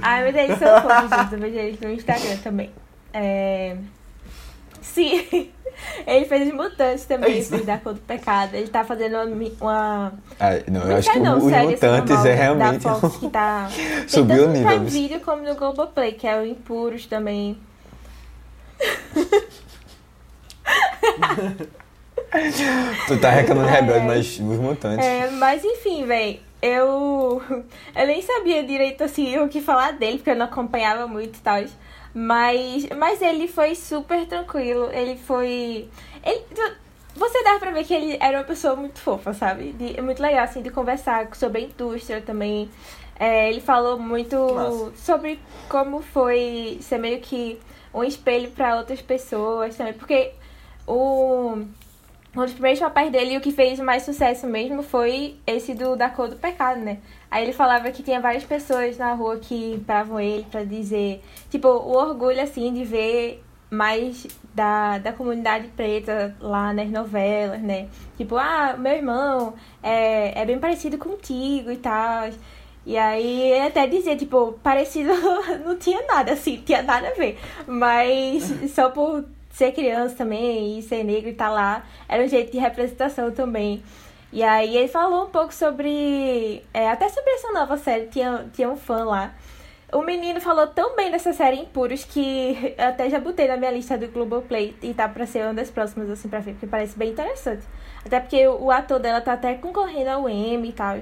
Ai, 0.01 0.25
mas 0.25 0.37
eles 0.37 0.59
são 0.59 0.81
fofos, 0.81 1.11
gente. 1.11 1.33
Eu 1.35 1.39
vejo 1.39 1.59
eles 1.59 1.81
no 1.81 1.91
Instagram 1.91 2.37
também. 2.43 2.71
É... 3.13 3.77
Sim. 4.81 5.51
Ele 6.07 6.25
fez 6.25 6.49
os 6.49 6.55
mutantes 6.55 7.05
É 7.05 7.09
também, 7.15 7.39
isso. 7.39 7.51
fez 7.51 7.65
da 7.67 7.79
cor 7.79 7.95
do 7.95 8.01
pecado. 8.01 8.55
Ele 8.55 8.69
tá 8.69 8.85
fazendo 8.85 9.17
uma. 9.17 9.51
uma... 9.61 10.13
Ah, 10.39 10.51
não, 10.71 10.83
eu 10.83 10.97
acho 10.97 11.11
que 11.13 11.19
não, 11.21 11.39
os 11.39 11.45
mutantes 11.45 12.25
é 12.25 12.35
realmente. 12.35 12.85
Da 12.85 12.95
Fox, 12.97 13.17
que 13.17 13.29
tá... 13.31 13.69
Subiu 14.09 14.37
o 14.37 14.39
tanto 14.47 14.53
nível. 14.53 14.71
no 14.71 14.77
Prime 14.77 14.91
Video 14.91 15.21
como 15.21 15.43
no 15.43 15.55
Globoplay, 15.55 16.13
que 16.13 16.27
é 16.27 16.39
o 16.39 16.45
Impuros 16.47 17.07
também. 17.07 17.57
Tu 23.07 23.19
tá 23.21 23.31
reclamando 23.31 23.69
de 23.69 23.75
É. 23.77 23.81
rebelde, 23.81 24.07
mas 24.07 24.27
os 24.39 24.59
mutantes. 24.59 25.05
É, 25.05 25.31
mas 25.31 25.65
enfim, 25.65 26.05
véi, 26.07 26.41
eu. 26.61 27.43
Eu 27.95 28.07
nem 28.07 28.23
sabia 28.23 28.63
direito 28.65 29.05
assim 29.05 29.39
o 29.39 29.49
que 29.49 29.61
falar 29.61 29.93
dele, 29.93 30.19
porque 30.19 30.31
eu 30.31 30.37
não 30.37 30.47
acompanhava 30.47 31.07
muito 31.07 31.37
e 31.37 31.41
tal. 31.41 31.63
Mas, 32.15 32.87
mas 32.97 33.23
ele 33.23 33.49
foi 33.49 33.75
super 33.75 34.27
tranquilo. 34.27 34.91
Ele 34.93 35.17
foi. 35.17 35.89
Ele, 36.25 36.45
você 37.15 37.43
dá 37.43 37.59
pra 37.59 37.71
ver 37.71 37.85
que 37.85 37.95
ele 37.95 38.19
era 38.21 38.39
uma 38.39 38.45
pessoa 38.45 38.77
muito 38.77 38.99
fofa, 38.99 39.33
sabe? 39.33 39.73
De, 39.73 40.01
muito 40.01 40.23
legal, 40.23 40.45
assim, 40.45 40.63
de 40.63 40.71
conversar 40.71 41.35
sobre 41.35 41.63
a 41.63 41.65
indústria 41.65 42.21
também. 42.21 42.71
É, 43.19 43.51
ele 43.51 43.61
falou 43.61 43.99
muito 43.99 44.37
Massa. 44.55 44.93
sobre 44.97 45.39
como 45.69 46.03
foi 46.03 46.79
ser 46.81 46.99
meio 46.99 47.21
que 47.21 47.59
um 47.95 48.03
espelho 48.03 48.51
pra 48.51 48.77
outras 48.77 49.01
pessoas 49.03 49.77
também. 49.77 49.93
Porque 49.93 50.33
o. 50.87 51.65
Um 52.35 52.41
dos 52.43 52.53
primeiros 52.53 52.81
papéis 52.81 53.13
dele, 53.13 53.37
o 53.37 53.41
que 53.43 53.53
fez 53.53 53.79
mais 53.79 54.05
sucesso 54.05 54.47
mesmo 54.47 54.83
foi 54.83 55.37
esse 55.47 55.75
do 55.75 55.95
Da 55.97 56.09
Cor 56.09 56.29
do 56.29 56.37
Pecado, 56.37 56.81
né? 56.81 56.99
Aí 57.31 57.45
ele 57.45 57.53
falava 57.53 57.91
que 57.91 58.03
tinha 58.03 58.21
várias 58.21 58.45
pessoas 58.45 58.97
na 58.97 59.13
rua 59.13 59.37
que 59.37 59.83
paravam 59.87 60.19
ele 60.19 60.47
pra 60.51 60.65
dizer, 60.65 61.23
tipo, 61.51 61.69
o 61.69 61.95
orgulho, 61.95 62.41
assim, 62.41 62.73
de 62.73 62.85
ver 62.85 63.45
mais 63.71 64.27
da, 64.55 64.99
da 64.99 65.13
comunidade 65.13 65.69
preta 65.69 66.35
lá 66.41 66.73
nas 66.73 66.91
novelas, 66.91 67.61
né? 67.61 67.89
Tipo, 68.17 68.37
ah, 68.37 68.77
meu 68.79 68.93
irmão 68.93 69.55
é, 69.83 70.41
é 70.41 70.45
bem 70.47 70.59
parecido 70.59 70.97
contigo 70.99 71.71
e 71.71 71.77
tal. 71.77 72.31
E 72.85 72.99
aí 72.99 73.61
até 73.61 73.87
dizia, 73.87 74.17
tipo, 74.17 74.53
parecido 74.63 75.13
não 75.65 75.77
tinha 75.77 76.03
nada, 76.07 76.33
assim, 76.33 76.63
tinha 76.65 76.83
nada 76.83 77.09
a 77.09 77.15
ver. 77.15 77.39
Mas 77.67 78.45
só 78.75 78.91
por 78.91 79.25
ser 79.53 79.73
criança 79.73 80.17
também 80.17 80.79
e 80.79 80.83
ser 80.83 81.05
negro 81.05 81.29
e 81.29 81.33
estar 81.33 81.51
lá, 81.51 81.85
era 82.09 82.25
um 82.25 82.29
jeito 82.29 82.51
de 82.51 82.59
representação 82.59 83.31
também. 83.31 83.83
E 84.33 84.43
aí 84.43 84.77
ele 84.77 84.89
falou 84.89 85.27
um 85.27 85.31
pouco 85.31 85.53
sobre. 85.53 86.63
é, 86.73 86.89
até 86.89 87.09
sobre 87.09 87.31
essa 87.33 87.53
nova 87.53 87.77
série, 87.77 88.07
tinha, 88.07 88.47
tinha 88.53 88.69
um 88.69 88.77
fã 88.77 89.05
lá. 89.05 89.35
O 89.93 90.01
menino 90.01 90.41
falou 90.41 90.67
tão 90.69 90.97
bem 90.97 91.11
dessa 91.11 91.35
série 91.35 91.59
Impuros 91.59 92.03
que 92.03 92.75
eu 92.79 92.89
até 92.89 93.11
já 93.11 93.21
botei 93.21 93.47
na 93.47 93.59
minha 93.59 93.71
lista 93.71 93.99
do 93.99 94.09
Globoplay 94.09 94.75
e 94.83 94.95
tá 94.95 95.07
pra 95.07 95.27
ser 95.27 95.45
uma 95.45 95.53
das 95.53 95.71
próximas, 95.71 96.09
assim, 96.09 96.31
pra 96.31 96.39
ver, 96.41 96.53
porque 96.53 96.67
parece 96.67 96.97
bem 96.97 97.11
interessante. 97.11 97.63
Até 98.03 98.19
porque 98.19 98.47
o, 98.49 98.65
o 98.65 98.71
ator 98.71 98.99
dela 98.99 99.21
tá 99.21 99.35
até 99.35 99.53
concorrendo 99.53 100.09
ao 100.09 100.29
Emmy 100.31 100.71
e 100.71 100.73
tal. 100.73 100.99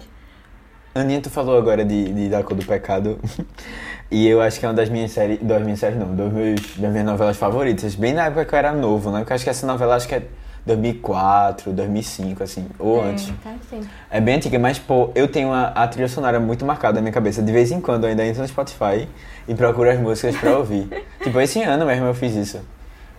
Aninha, 0.94 1.20
tu 1.20 1.30
falou 1.30 1.56
agora 1.56 1.84
de, 1.84 2.12
de 2.12 2.28
Da 2.28 2.42
Cor 2.42 2.56
do 2.56 2.64
Pecado. 2.66 3.18
e 4.10 4.26
eu 4.26 4.40
acho 4.40 4.58
que 4.58 4.66
é 4.66 4.68
uma 4.68 4.74
das 4.74 4.88
minhas 4.88 5.12
séries. 5.12 5.38
Das 5.40 5.62
minhas 5.62 5.78
séries, 5.78 5.98
não, 5.98 6.14
das, 6.16 6.32
meus, 6.32 6.60
das 6.76 6.90
minhas 6.90 7.06
novelas 7.06 7.36
favoritas. 7.36 7.94
Bem 7.94 8.12
na 8.12 8.26
época 8.26 8.44
que 8.44 8.54
eu 8.54 8.58
era 8.58 8.72
novo, 8.72 9.10
né? 9.10 9.20
Porque 9.20 9.32
eu 9.32 9.34
acho 9.36 9.44
que 9.44 9.50
essa 9.50 9.66
novela 9.66 9.94
acho 9.94 10.08
que 10.08 10.16
é 10.16 10.22
2004, 10.66 11.72
2005, 11.72 12.42
assim, 12.42 12.66
ou 12.78 13.02
antes. 13.02 13.28
É, 13.28 13.32
tá 13.44 13.54
sim. 13.70 13.80
É 14.10 14.20
bem 14.20 14.34
antiga, 14.36 14.58
mas, 14.58 14.78
pô, 14.80 15.10
eu 15.14 15.28
tenho 15.28 15.52
a, 15.52 15.68
a 15.68 15.86
trilha 15.86 16.08
sonora 16.08 16.40
muito 16.40 16.66
marcada 16.66 16.96
na 16.96 17.02
minha 17.02 17.12
cabeça. 17.12 17.40
De 17.40 17.52
vez 17.52 17.70
em 17.70 17.80
quando 17.80 18.04
eu 18.04 18.10
ainda 18.10 18.26
entro 18.26 18.42
no 18.42 18.48
Spotify 18.48 19.08
e 19.46 19.54
procuro 19.54 19.88
as 19.90 19.98
músicas 19.98 20.36
pra 20.36 20.58
ouvir. 20.58 20.88
tipo, 21.22 21.40
esse 21.40 21.62
ano 21.62 21.86
mesmo 21.86 22.06
eu 22.06 22.14
fiz 22.14 22.34
isso. 22.34 22.60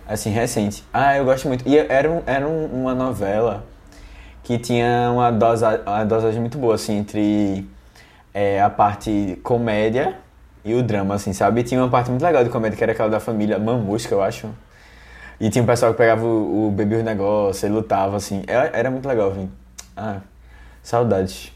Assim, 0.06 0.30
recente. 0.30 0.84
Ah, 0.92 1.16
eu 1.16 1.24
gosto 1.24 1.48
muito. 1.48 1.66
E 1.66 1.78
era, 1.78 2.10
um, 2.10 2.22
era 2.26 2.46
um- 2.46 2.66
uma 2.66 2.94
novela 2.94 3.64
que 4.42 4.58
tinha 4.58 5.10
uma, 5.12 5.30
dosa, 5.30 5.80
uma 5.86 6.04
dosagem 6.04 6.40
muito 6.40 6.58
boa, 6.58 6.74
assim, 6.74 6.98
entre 6.98 7.66
é, 8.34 8.60
a 8.60 8.68
parte 8.68 9.38
comédia 9.42 10.16
e 10.64 10.74
o 10.74 10.82
drama, 10.82 11.14
assim, 11.14 11.32
sabe? 11.32 11.62
Tinha 11.62 11.80
uma 11.80 11.88
parte 11.88 12.10
muito 12.10 12.22
legal 12.22 12.42
de 12.42 12.50
comédia, 12.50 12.76
que 12.76 12.82
era 12.82 12.92
aquela 12.92 13.08
da 13.10 13.20
família 13.20 13.58
Mamusca, 13.58 14.14
eu 14.14 14.22
acho. 14.22 14.48
E 15.40 15.50
tinha 15.50 15.62
um 15.62 15.66
pessoal 15.66 15.92
que 15.92 15.98
pegava 15.98 16.24
o, 16.24 16.68
o 16.68 16.70
bebia 16.70 16.98
os 16.98 17.04
negócios 17.04 17.62
e 17.62 17.68
lutava, 17.68 18.16
assim. 18.16 18.42
Era, 18.46 18.76
era 18.76 18.90
muito 18.90 19.08
legal, 19.08 19.30
vim. 19.32 19.50
Ah, 19.96 20.20
saudades. 20.82 21.52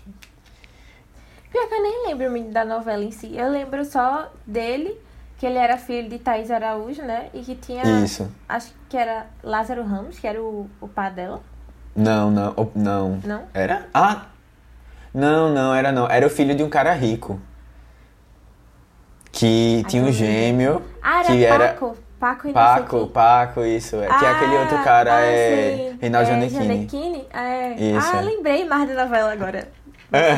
Pior 1.51 1.69
que 1.69 1.75
eu 1.75 1.83
nem 1.83 2.07
lembro 2.09 2.31
muito 2.31 2.51
da 2.51 2.65
novela 2.65 3.03
em 3.03 3.11
si. 3.11 3.37
Eu 3.37 3.51
lembro 3.51 3.85
só 3.85 4.31
dele, 4.47 5.01
que 5.39 5.47
ele 5.47 5.59
era 5.59 5.77
filho 5.77 6.09
de 6.09 6.19
Thaís 6.19 6.51
Araújo, 6.51 7.03
né? 7.03 7.31
E 7.33 7.43
que 7.43 7.55
tinha. 7.55 7.83
Isso. 8.05 8.31
Acho 8.49 8.73
que 8.89 8.97
era 8.97 9.27
Lázaro 9.43 9.85
Ramos, 9.85 10.19
que 10.19 10.27
era 10.27 10.43
o, 10.43 10.69
o 10.81 10.89
pai 10.89 11.11
dela. 11.13 11.41
Não, 11.97 12.31
não, 12.31 12.71
não. 12.75 13.21
Não? 13.25 13.43
Era? 13.55 13.87
Ah! 13.95 14.27
Não, 15.15 15.53
não, 15.53 15.75
era 15.75 15.91
não. 15.91 16.09
Era 16.09 16.27
o 16.27 16.31
filho 16.31 16.55
de 16.55 16.63
um 16.63 16.69
cara 16.69 16.93
rico. 16.93 17.41
Que 19.33 19.83
Ah, 19.85 19.89
tinha 19.89 20.03
um 20.03 20.13
gêmeo. 20.13 20.83
Ah, 21.03 21.21
era 21.21 21.27
que 21.27 21.45
era 21.45 21.69
Paco. 21.69 21.97
Paco 22.19 22.49
e 22.49 22.53
Paco. 22.53 23.07
Paco, 23.09 23.65
isso. 23.65 23.97
É. 23.97 24.07
que 24.07 24.25
é 24.25 24.31
aquele 24.31 24.57
outro 24.57 24.83
cara 24.83 25.15
ah, 25.15 25.21
é 25.21 25.77
sim. 25.93 25.99
Reinaldo 26.01 26.31
é. 26.31 26.49
Gianecchini? 26.49 27.27
É. 27.33 27.75
Isso, 27.75 28.11
Ah, 28.15 28.19
é. 28.19 28.23
lembrei 28.23 28.65
mais 28.67 28.89
da 28.89 29.05
novela 29.05 29.33
agora. 29.33 29.69
É. 30.13 30.37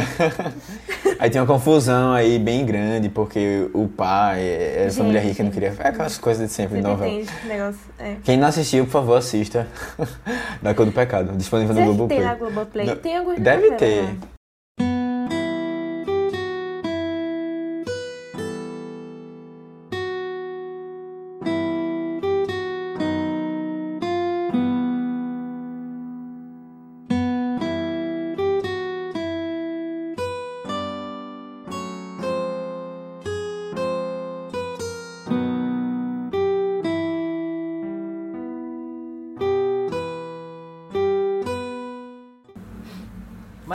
aí 1.21 1.31
tinha 1.31 1.43
uma 1.43 1.47
confusão 1.47 2.13
aí 2.13 2.39
bem 2.39 2.65
grande, 2.65 3.09
porque 3.09 3.69
o 3.75 3.87
pai 3.89 4.41
é 4.41 4.85
é 4.87 4.91
família 4.91 5.21
Gente. 5.21 5.31
rica 5.31 5.43
não 5.45 5.51
queria. 5.51 5.75
É 5.79 5.89
aquelas 5.89 6.17
coisas 6.19 6.47
de 6.49 6.53
sempre 6.53 6.77
de 6.77 6.83
novela. 6.83 7.11
tem 7.11 7.27
negócio. 7.47 7.81
É. 7.99 8.17
Quem 8.25 8.37
não 8.37 8.47
assistiu, 8.49 8.85
por 8.87 8.93
favor, 8.93 9.17
assista. 9.19 9.67
da 10.63 10.75
Cor 10.75 10.87
do 10.87 10.93
Pecado. 10.93 11.37
Disponível 11.37 11.75
no 11.75 11.81
Será 11.81 11.87
Globoplay. 11.93 12.19
tem 12.19 12.29
na 12.29 12.35
Globoplay? 12.35 12.87
Não, 12.87 12.97
Tem 12.97 13.17
alguns 13.17 13.39
Deve 13.41 13.71
ter. 13.73 14.03
né? 14.05 14.17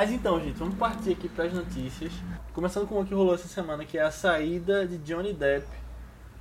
Mas 0.03 0.11
então, 0.11 0.37
gente, 0.37 0.57
vamos 0.57 0.75
partir 0.75 1.13
aqui 1.13 1.29
para 1.29 1.45
as 1.45 1.53
notícias. 1.53 2.11
Começando 2.51 2.85
com 2.85 2.99
o 2.99 3.05
que 3.05 3.13
rolou 3.13 3.35
essa 3.35 3.47
semana, 3.47 3.85
que 3.85 3.97
é 3.97 4.01
a 4.01 4.11
saída 4.11 4.85
de 4.85 4.97
Johnny 4.97 5.31
Depp 5.31 5.65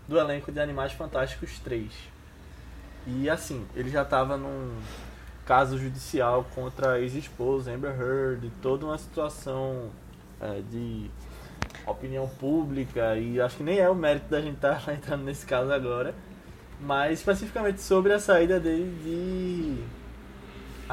do 0.08 0.18
elenco 0.18 0.50
de 0.50 0.58
Animais 0.58 0.90
Fantásticos 0.94 1.60
3. 1.60 1.92
E 3.06 3.30
assim, 3.30 3.64
ele 3.76 3.88
já 3.88 4.02
estava 4.02 4.36
num 4.36 4.76
caso 5.46 5.78
judicial 5.78 6.44
contra 6.56 6.94
a 6.94 7.00
ex-esposa 7.00 7.70
Amber 7.70 7.92
Heard, 7.92 8.50
toda 8.60 8.84
uma 8.84 8.98
situação 8.98 9.90
é, 10.40 10.60
de 10.68 11.08
opinião 11.86 12.28
pública, 12.28 13.16
e 13.16 13.40
acho 13.40 13.58
que 13.58 13.62
nem 13.62 13.78
é 13.78 13.88
o 13.88 13.94
mérito 13.94 14.28
da 14.28 14.40
gente 14.40 14.56
estar 14.58 14.92
entrando 14.92 15.22
nesse 15.22 15.46
caso 15.46 15.72
agora, 15.72 16.12
mas 16.80 17.20
especificamente 17.20 17.80
sobre 17.80 18.12
a 18.12 18.18
saída 18.18 18.58
dele 18.58 18.90
de 19.04 20.01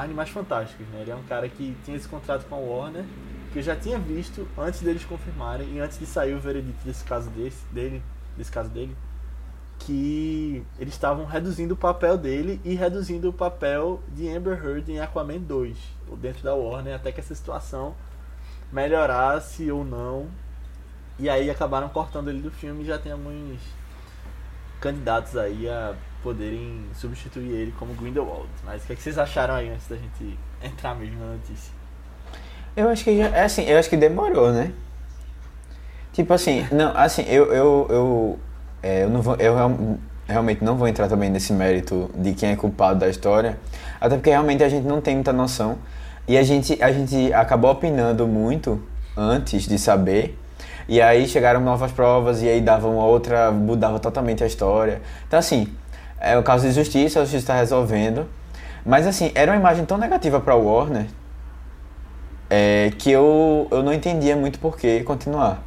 Animais 0.02 0.30
Fantásticos, 0.30 0.88
né? 0.88 1.02
Ele 1.02 1.12
é 1.12 1.16
um 1.16 1.24
cara 1.24 1.48
que 1.50 1.76
tinha 1.84 1.96
esse 1.96 2.08
contrato 2.08 2.46
com 2.48 2.56
a 2.56 2.58
Warner, 2.58 3.06
que 3.52 3.60
eu 3.60 3.64
já 3.64 3.76
tinha 3.76 3.98
visto 3.98 4.48
antes 4.58 4.82
deles 4.82 5.04
confirmarem 5.06 5.74
e 5.74 5.80
antes 5.80 5.98
de 6.00 6.06
sair 6.06 6.34
o 6.34 6.40
veredito 6.40 6.84
desse 6.86 7.04
caso 7.04 7.30
desse, 7.32 7.66
dele, 7.72 8.02
desse 8.38 8.52
caso 8.52 8.70
dele, 8.70 8.96
que 9.80 10.64
eles 10.78 10.94
estavam 10.94 11.26
reduzindo 11.26 11.74
o 11.74 11.78
papel 11.78 12.18
dele 12.18 12.60
e 12.64 12.76
reduzindo 12.76 13.30
o 13.30 13.34
papel 13.34 14.02
de 14.10 14.30
Amber 14.30 14.64
Heard 14.64 14.92
em 14.92 15.00
Aquaman 15.00 15.40
2, 15.40 15.78
dentro 16.18 16.44
da 16.44 16.54
Warner, 16.54 16.96
até 16.96 17.12
que 17.12 17.20
essa 17.20 17.34
situação 17.34 17.96
melhorasse 18.72 19.72
ou 19.72 19.84
não. 19.84 20.28
E 21.18 21.30
aí 21.30 21.50
acabaram 21.50 21.90
cortando 21.90 22.30
ele 22.30 22.42
do 22.42 22.52
filme 22.52 22.84
e 22.84 22.86
já 22.86 22.98
tem 22.98 23.12
alguns 23.12 23.60
candidatos 24.80 25.36
aí 25.36 25.68
a 25.68 25.96
poderem 26.24 26.82
substituir 26.94 27.52
ele 27.52 27.74
como 27.78 27.94
Grindelwald. 27.94 28.50
Mas 28.66 28.84
o 28.84 28.88
que, 28.88 28.94
é 28.94 28.96
que 28.96 29.02
vocês 29.02 29.18
acharam 29.18 29.56
aí 29.56 29.70
antes 29.70 29.88
da 29.88 29.96
gente 29.96 30.38
entrar 30.64 30.96
mesmo 30.96 31.20
na 31.20 31.34
notícia? 31.34 31.74
Eu 32.76 32.90
acho 32.90 33.04
que 33.04 33.18
já, 33.18 33.28
é 33.28 33.44
assim, 33.44 33.64
eu 33.64 33.78
acho 33.78 33.90
que 33.90 33.98
demorou, 33.98 34.52
né? 34.52 34.72
Tipo 36.14 36.34
assim, 36.34 36.68
não, 36.72 36.96
assim, 36.96 37.24
eu 37.28 37.52
eu 37.54 37.88
eu, 37.90 38.40
é, 38.84 39.04
eu 39.04 39.10
não 39.10 39.22
vou 39.22 39.36
eu 39.36 39.56
real- 39.56 39.98
realmente 40.28 40.64
não 40.64 40.76
vou 40.76 40.88
entrar 40.88 41.08
também 41.08 41.30
nesse 41.30 41.54
mérito 41.54 42.10
de 42.16 42.34
quem 42.34 42.50
é 42.52 42.56
culpado 42.56 43.00
da 43.00 43.08
história, 43.10 43.58
até 44.00 44.16
porque 44.16 44.30
realmente 44.30 44.64
a 44.64 44.70
gente 44.70 44.86
não 44.86 45.02
tem 45.02 45.16
muita 45.16 45.32
noção 45.34 45.78
e 46.28 46.38
a 46.38 46.44
gente 46.44 46.82
a 46.82 46.92
gente 46.92 47.34
acabou 47.34 47.72
opinando 47.72 48.28
muito 48.28 48.82
antes 49.16 49.64
de 49.68 49.78
saber. 49.78 50.38
E 50.88 51.00
aí 51.02 51.28
chegaram 51.28 51.62
novas 51.62 51.92
provas 51.92 52.42
e 52.42 52.50
aí 52.50 52.62
davam 52.62 52.96
outra, 52.96 53.52
mudava 53.52 54.00
totalmente 54.00 54.44
a 54.44 54.48
história. 54.48 55.02
Então 55.28 55.38
assim, 55.38 55.68
é 56.22 56.38
o 56.38 56.44
caso 56.44 56.68
de 56.68 56.74
justiça, 56.74 57.20
a 57.20 57.24
justiça 57.24 57.44
está 57.44 57.56
resolvendo. 57.56 58.28
Mas 58.86 59.06
assim, 59.08 59.32
era 59.36 59.52
uma 59.52 59.58
imagem 59.58 59.86
tão 59.86 59.98
negativa 59.98 60.40
para 60.40 60.56
Warner 60.56 61.06
é, 62.50 62.92
que 62.98 63.12
eu, 63.12 63.68
eu 63.70 63.84
não 63.84 63.94
entendia 63.94 64.36
muito 64.36 64.60
por 64.60 64.78
que 64.78 65.04
continuar. 65.04 65.64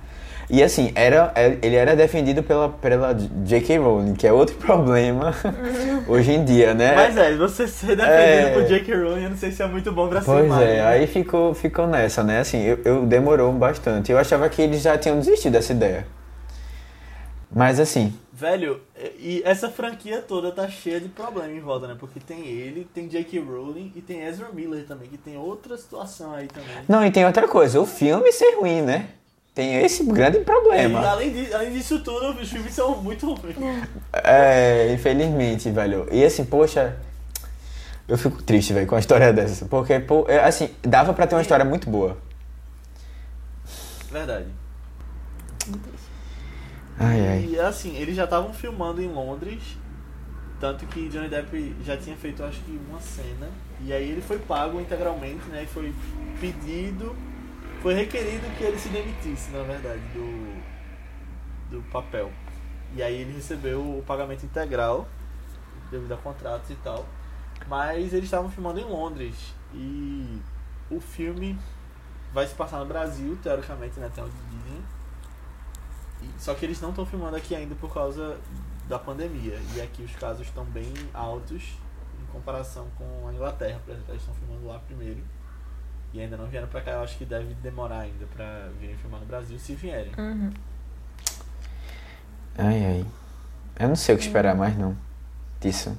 E 0.50 0.62
assim, 0.62 0.92
era, 0.94 1.32
é- 1.34 1.56
ele 1.62 1.76
era 1.76 1.96
defendido 1.96 2.42
pela, 2.42 2.68
pela 2.68 3.14
J.K. 3.14 3.78
Rowling, 3.78 4.14
que 4.14 4.26
é 4.26 4.32
outro 4.32 4.56
problema 4.60 5.32
hoje 6.08 6.32
em 6.32 6.44
dia, 6.44 6.74
né? 6.74 6.94
Mas 6.94 7.16
é, 7.16 7.34
você 7.36 7.66
ser 7.66 7.96
defendido 7.96 8.48
É. 8.48 8.50
por 8.52 8.64
J.K. 8.64 8.94
Rowling, 8.94 9.22
eu 9.24 9.30
não 9.30 9.36
sei 9.36 9.52
se 9.52 9.62
é 9.62 9.66
muito 9.66 9.90
bom 9.92 10.08
pra 10.08 10.20
ser 10.20 10.26
Pois 10.26 10.52
é, 10.60 10.76
né? 10.76 10.86
aí 10.86 11.06
ficou, 11.06 11.54
ficou 11.54 11.86
nessa, 11.86 12.22
né? 12.22 12.40
Assim, 12.40 12.60
eu, 12.62 12.78
eu 12.84 13.06
demorou 13.06 13.50
bastante. 13.52 14.10
Eu 14.12 14.18
achava 14.18 14.48
que 14.48 14.60
eles 14.60 14.82
já 14.82 14.98
tinham 14.98 15.18
desistido 15.18 15.52
dessa 15.52 15.72
ideia. 15.72 16.06
Mas 17.54 17.78
assim, 17.78 18.12
Velho, 18.32 18.80
e 19.20 19.42
essa 19.44 19.68
franquia 19.70 20.20
toda 20.22 20.50
tá 20.50 20.68
cheia 20.68 20.98
de 21.00 21.08
problema 21.08 21.52
em 21.52 21.60
volta, 21.60 21.86
né? 21.86 21.96
Porque 21.98 22.18
tem 22.18 22.44
ele, 22.46 22.88
tem 22.92 23.06
J.K. 23.06 23.38
Rowling 23.40 23.92
e 23.94 24.00
tem 24.00 24.22
Ezra 24.22 24.48
Miller 24.52 24.84
também, 24.86 25.08
que 25.08 25.18
tem 25.18 25.36
outra 25.36 25.76
situação 25.76 26.32
aí 26.32 26.48
também. 26.48 26.82
não, 26.88 27.04
e 27.04 27.10
tem 27.10 27.24
outra 27.26 27.46
coisa, 27.46 27.78
o 27.80 27.86
filme 27.86 28.32
ser 28.32 28.56
ruim, 28.58 28.80
né? 28.82 29.10
Tem 29.54 29.76
esse 29.84 30.02
grande 30.02 30.38
E 30.38 30.44
problema. 30.44 31.06
além, 31.06 31.30
de, 31.30 31.52
além 31.52 31.72
disso 31.74 32.00
tudo, 32.02 32.40
os 32.40 32.48
filmes 32.48 32.72
são 32.74 33.00
muito 33.02 33.32
ruins. 33.34 33.54
É, 34.12 34.90
infelizmente, 34.94 35.70
velho. 35.70 36.08
E 36.10 36.24
assim, 36.24 36.44
poxa, 36.44 36.96
eu 38.08 38.16
fico 38.16 38.42
triste, 38.42 38.72
velho, 38.72 38.86
com 38.86 38.94
a 38.96 38.98
história 38.98 39.30
dessa. 39.30 39.66
Porque, 39.66 40.00
pô, 40.00 40.24
é, 40.26 40.38
assim, 40.42 40.70
dava 40.80 41.12
pra 41.12 41.26
ter 41.26 41.34
uma 41.34 41.42
história 41.42 41.66
muito 41.66 41.88
boa. 41.90 42.16
Verdade. 44.10 44.46
Ai, 46.98 47.26
ai. 47.28 47.44
E 47.50 47.58
assim, 47.60 47.96
eles 47.96 48.14
já 48.16 48.24
estavam 48.24 48.52
filmando 48.52 49.02
em 49.02 49.08
Londres, 49.08 49.76
tanto 50.60 50.86
que 50.86 51.08
Johnny 51.08 51.28
Depp 51.28 51.76
já 51.84 51.96
tinha 51.96 52.16
feito 52.16 52.42
acho 52.44 52.60
que 52.62 52.72
uma 52.88 53.00
cena, 53.00 53.50
e 53.80 53.92
aí 53.92 54.10
ele 54.10 54.22
foi 54.22 54.38
pago 54.38 54.80
integralmente, 54.80 55.44
né? 55.48 55.64
E 55.64 55.66
foi 55.66 55.92
pedido, 56.40 57.16
foi 57.82 57.94
requerido 57.94 58.46
que 58.56 58.64
ele 58.64 58.78
se 58.78 58.88
demitisse, 58.88 59.50
na 59.50 59.62
verdade, 59.62 60.00
do, 60.14 60.62
do 61.70 61.82
papel. 61.90 62.30
E 62.94 63.02
aí 63.02 63.22
ele 63.22 63.32
recebeu 63.32 63.80
o 63.80 64.04
pagamento 64.06 64.44
integral, 64.44 65.08
devido 65.90 66.12
a 66.12 66.16
contratos 66.16 66.70
e 66.70 66.74
tal. 66.76 67.06
Mas 67.68 68.12
eles 68.12 68.24
estavam 68.24 68.50
filmando 68.50 68.80
em 68.80 68.84
Londres 68.84 69.54
e 69.74 70.40
o 70.90 71.00
filme 71.00 71.58
vai 72.32 72.46
se 72.46 72.54
passar 72.54 72.78
no 72.80 72.86
Brasil, 72.86 73.38
teoricamente, 73.42 73.98
né? 74.00 74.06
Até 74.06 74.22
onde 74.22 74.32
dizem. 74.50 74.82
Só 76.38 76.54
que 76.54 76.64
eles 76.64 76.80
não 76.80 76.90
estão 76.90 77.04
filmando 77.06 77.36
aqui 77.36 77.54
ainda 77.54 77.74
por 77.74 77.92
causa 77.92 78.38
da 78.88 78.98
pandemia. 78.98 79.58
E 79.74 79.80
aqui 79.80 80.02
os 80.02 80.14
casos 80.16 80.46
estão 80.46 80.64
bem 80.64 80.92
altos 81.14 81.62
em 82.20 82.32
comparação 82.32 82.86
com 82.98 83.28
a 83.28 83.32
Inglaterra, 83.32 83.80
por 83.84 83.92
exemplo. 83.92 84.12
Eles 84.12 84.22
estão 84.22 84.34
filmando 84.34 84.66
lá 84.66 84.78
primeiro. 84.80 85.22
E 86.12 86.20
ainda 86.20 86.36
não 86.36 86.46
vieram 86.46 86.68
pra 86.68 86.80
cá. 86.80 86.92
Eu 86.92 87.02
acho 87.02 87.16
que 87.16 87.24
deve 87.24 87.54
demorar 87.54 88.00
ainda 88.00 88.26
pra 88.34 88.68
virem 88.78 88.96
filmar 88.96 89.20
no 89.20 89.26
Brasil, 89.26 89.58
se 89.58 89.74
vierem. 89.74 90.12
Uhum. 90.18 90.52
Ai, 92.58 92.84
ai. 92.84 93.06
Eu 93.80 93.88
não 93.88 93.96
sei 93.96 94.14
o 94.14 94.18
que 94.18 94.24
esperar 94.24 94.54
mais, 94.54 94.76
não. 94.76 94.96
Disso. 95.60 95.96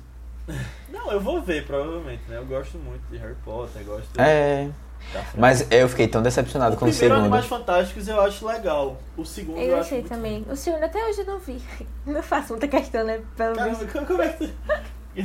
Não, 0.90 1.12
eu 1.12 1.20
vou 1.20 1.42
ver, 1.42 1.66
provavelmente, 1.66 2.22
né? 2.30 2.38
Eu 2.38 2.46
gosto 2.46 2.78
muito 2.78 3.02
de 3.10 3.18
Harry 3.18 3.36
Potter, 3.44 3.84
gosto 3.84 4.20
É. 4.20 4.66
da 4.68 4.72
franquia. 5.12 5.32
Mas 5.38 5.68
eu 5.72 5.88
fiquei 5.89 6.08
tão 6.08 6.22
decepcionado 6.22 6.76
o 6.76 6.80
com 6.80 6.86
o 6.86 6.94
segundo. 6.94 7.20
Animais 7.20 7.46
Fantásticos 7.46 8.08
eu 8.08 8.20
acho 8.22 8.46
legal. 8.48 8.98
O 9.18 9.26
segundo 9.26 9.58
eu, 9.60 9.70
Eu 9.70 9.74
acho 9.76 9.86
achei 9.86 10.00
muito 10.00 10.10
também. 10.10 10.46
O 10.50 10.56
segundo 10.56 10.84
até 10.84 11.04
hoje 11.06 11.20
eu 11.22 11.26
não 11.26 11.39
vi. 11.39 11.62
Não 12.06 12.22
faço 12.24 12.50
muita 12.54 12.68
questão, 12.68 13.04
né? 13.06 13.20
Pelo 13.38 13.56
Caramba, 13.56 13.76
visto. 13.78 13.92
como- 13.94 14.06
como 14.06 14.22
é 14.22 14.30
que. 14.30 14.54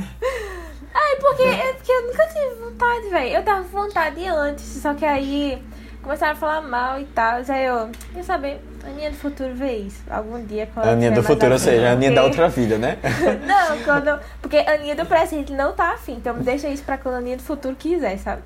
Ai, 0.93 1.15
porque, 1.19 1.43
é 1.43 1.73
porque 1.73 1.91
eu 1.91 2.07
nunca 2.07 2.25
tive 2.27 2.55
vontade, 2.63 3.09
velho. 3.09 3.35
Eu 3.35 3.43
tava 3.43 3.63
com 3.63 3.69
vontade 3.69 4.25
antes, 4.27 4.63
só 4.65 4.93
que 4.93 5.05
aí 5.05 5.61
começaram 6.01 6.33
a 6.33 6.35
falar 6.35 6.61
mal 6.61 6.99
e 6.99 7.05
tal. 7.05 7.39
Aí 7.47 7.65
eu, 7.65 7.89
quer 8.13 8.23
saber, 8.23 8.61
Aninha 8.83 9.11
do 9.11 9.17
Futuro 9.17 9.53
vê 9.55 9.77
isso. 9.77 10.01
Algum 10.09 10.43
dia 10.45 10.67
quando 10.73 10.87
A 10.87 10.91
Aninha 10.91 11.11
do 11.11 11.21
futuro, 11.23 11.53
ou 11.53 11.59
seja, 11.59 11.89
a 11.89 11.91
Aninha 11.91 12.11
da 12.11 12.21
porque- 12.23 12.41
outra 12.41 12.49
vida, 12.49 12.77
né? 12.77 12.97
Não, 13.45 13.77
quando. 13.83 14.19
Porque 14.41 14.57
a 14.57 14.73
Aninha 14.73 14.95
do 14.95 15.05
presente 15.05 15.51
não 15.53 15.73
tá 15.73 15.93
afim. 15.93 16.13
Então 16.13 16.35
deixa 16.39 16.67
isso 16.69 16.83
pra 16.83 16.97
quando 16.97 17.15
a 17.15 17.17
Aninha 17.17 17.37
do 17.37 17.43
futuro 17.43 17.75
quiser, 17.75 18.17
sabe? 18.17 18.41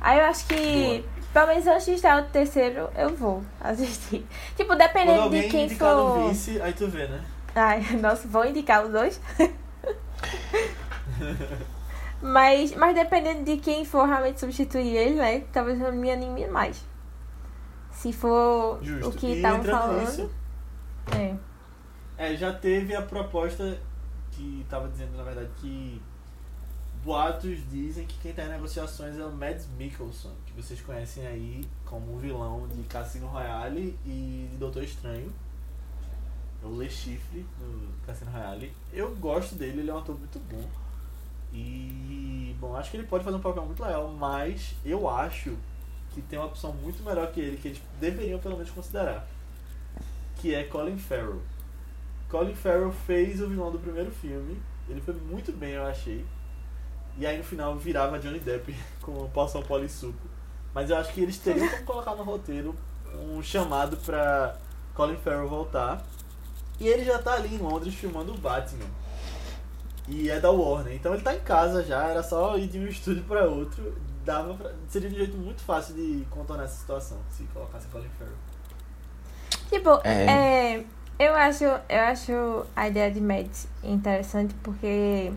Aí 0.00 0.18
eu 0.18 0.24
acho 0.24 0.46
que. 0.46 1.04
Pelo 1.32 1.46
menos 1.46 1.66
antes 1.66 1.84
de 1.84 1.92
estar 1.92 2.20
o 2.20 2.26
terceiro, 2.26 2.90
eu 2.96 3.14
vou 3.14 3.44
assistir. 3.60 4.26
Tipo, 4.56 4.74
dependendo 4.74 5.30
de 5.30 5.44
quem 5.44 5.68
for. 5.68 6.28
vice, 6.28 6.60
aí 6.60 6.72
tu 6.72 6.88
vê, 6.88 7.06
né? 7.06 7.24
Ai, 7.54 7.80
nossa, 8.00 8.26
vou 8.26 8.44
indicar 8.44 8.84
os 8.84 8.90
dois. 8.90 9.20
mas, 12.20 12.74
mas 12.74 12.94
dependendo 12.94 13.44
de 13.44 13.58
quem 13.58 13.84
for 13.84 14.06
realmente 14.06 14.40
substituir 14.40 14.96
ele, 14.96 15.14
né? 15.16 15.44
Talvez 15.52 15.80
eu 15.80 15.92
me 15.92 16.10
anime 16.10 16.48
mais. 16.48 16.84
Se 17.92 18.12
for 18.12 18.78
Justo. 18.82 19.08
o 19.08 19.12
que 19.12 19.34
estavam 19.34 19.62
falando. 19.62 20.00
nisso, 20.00 20.30
É. 21.16 21.34
É, 22.16 22.36
já 22.36 22.52
teve 22.52 22.94
a 22.94 23.02
proposta 23.02 23.78
que 24.32 24.66
tava 24.68 24.88
dizendo, 24.88 25.16
na 25.16 25.22
verdade, 25.22 25.48
que 25.56 26.02
boatos 27.04 27.58
dizem 27.70 28.06
que 28.06 28.18
quem 28.18 28.32
tá 28.32 28.44
em 28.44 28.48
negociações 28.48 29.18
é 29.18 29.24
o 29.24 29.32
Mads 29.32 29.66
Mikkelsen, 29.78 30.32
que 30.46 30.52
vocês 30.52 30.80
conhecem 30.80 31.26
aí 31.26 31.66
como 31.84 32.14
o 32.14 32.18
vilão 32.18 32.68
de 32.68 32.82
Cassino 32.84 33.26
Royale 33.26 33.98
e 34.04 34.48
de 34.50 34.56
Doutor 34.58 34.82
Estranho. 34.82 35.32
É 36.62 36.66
o 36.66 36.78
Le 36.78 36.90
Chiffre 36.90 37.46
do 37.58 38.06
Cassino 38.06 38.30
Royale. 38.30 38.72
Eu 38.92 39.14
gosto 39.16 39.54
dele, 39.54 39.80
ele 39.80 39.90
é 39.90 39.94
um 39.94 39.98
ator 39.98 40.18
muito 40.18 40.38
bom. 40.40 40.62
E, 41.52 42.54
bom, 42.60 42.76
acho 42.76 42.90
que 42.90 42.98
ele 42.98 43.06
pode 43.06 43.24
fazer 43.24 43.36
um 43.36 43.40
papel 43.40 43.64
muito 43.64 43.82
legal, 43.82 44.08
mas 44.08 44.74
eu 44.84 45.08
acho 45.08 45.56
que 46.10 46.20
tem 46.22 46.38
uma 46.38 46.48
opção 46.48 46.72
muito 46.74 47.02
melhor 47.02 47.32
que 47.32 47.40
ele, 47.40 47.56
que 47.56 47.68
eles 47.68 47.82
deveriam 47.98 48.38
pelo 48.38 48.56
menos 48.56 48.70
considerar. 48.70 49.26
Que 50.36 50.54
é 50.54 50.64
Colin 50.64 50.98
Farrell. 50.98 51.40
Colin 52.28 52.54
Farrell 52.54 52.92
fez 52.92 53.40
o 53.40 53.48
vilão 53.48 53.72
do 53.72 53.78
primeiro 53.78 54.10
filme. 54.10 54.60
Ele 54.88 55.00
foi 55.00 55.14
muito 55.14 55.52
bem, 55.52 55.72
eu 55.72 55.84
achei. 55.84 56.24
E 57.18 57.26
aí 57.26 57.36
no 57.38 57.44
final 57.44 57.76
virava 57.76 58.18
Johnny 58.18 58.38
Depp 58.38 58.74
com 59.02 59.28
poção 59.30 59.62
polissuco. 59.62 60.18
Mas 60.74 60.90
eu 60.90 60.96
acho 60.96 61.12
que 61.12 61.20
eles 61.20 61.38
teriam 61.38 61.68
que 61.68 61.82
colocar 61.82 62.14
no 62.14 62.22
roteiro 62.22 62.74
um 63.14 63.42
chamado 63.42 63.96
pra 63.98 64.56
Colin 64.94 65.16
Farrell 65.16 65.48
voltar. 65.48 66.04
E 66.78 66.86
ele 66.86 67.04
já 67.04 67.18
tá 67.18 67.34
ali 67.34 67.54
em 67.54 67.58
Londres 67.58 67.94
filmando 67.94 68.32
o 68.32 68.38
Batman. 68.38 68.86
E 70.08 70.30
é 70.30 70.40
da 70.40 70.50
Warner. 70.50 70.94
Então 70.94 71.12
ele 71.12 71.22
tá 71.22 71.34
em 71.34 71.40
casa 71.40 71.84
já, 71.84 72.04
era 72.04 72.22
só 72.22 72.56
ir 72.56 72.68
de 72.68 72.78
um 72.78 72.86
estúdio 72.86 73.22
pra 73.24 73.44
outro. 73.44 73.94
Dava 74.24 74.54
pra... 74.54 74.72
Seria 74.88 75.08
um 75.08 75.14
jeito 75.14 75.36
muito 75.36 75.60
fácil 75.62 75.94
de 75.94 76.26
contornar 76.30 76.64
essa 76.64 76.78
situação, 76.78 77.18
se 77.30 77.44
colocasse 77.44 77.86
Colin 77.88 78.08
Farrell. 78.18 78.36
Tipo, 79.68 80.00
É. 80.04 80.76
é, 80.78 80.84
eu 81.18 81.34
acho, 81.34 81.64
eu 81.64 82.00
acho 82.00 82.66
a 82.74 82.88
ideia 82.88 83.10
de 83.10 83.20
Mads 83.20 83.68
interessante 83.84 84.54
porque 84.62 85.32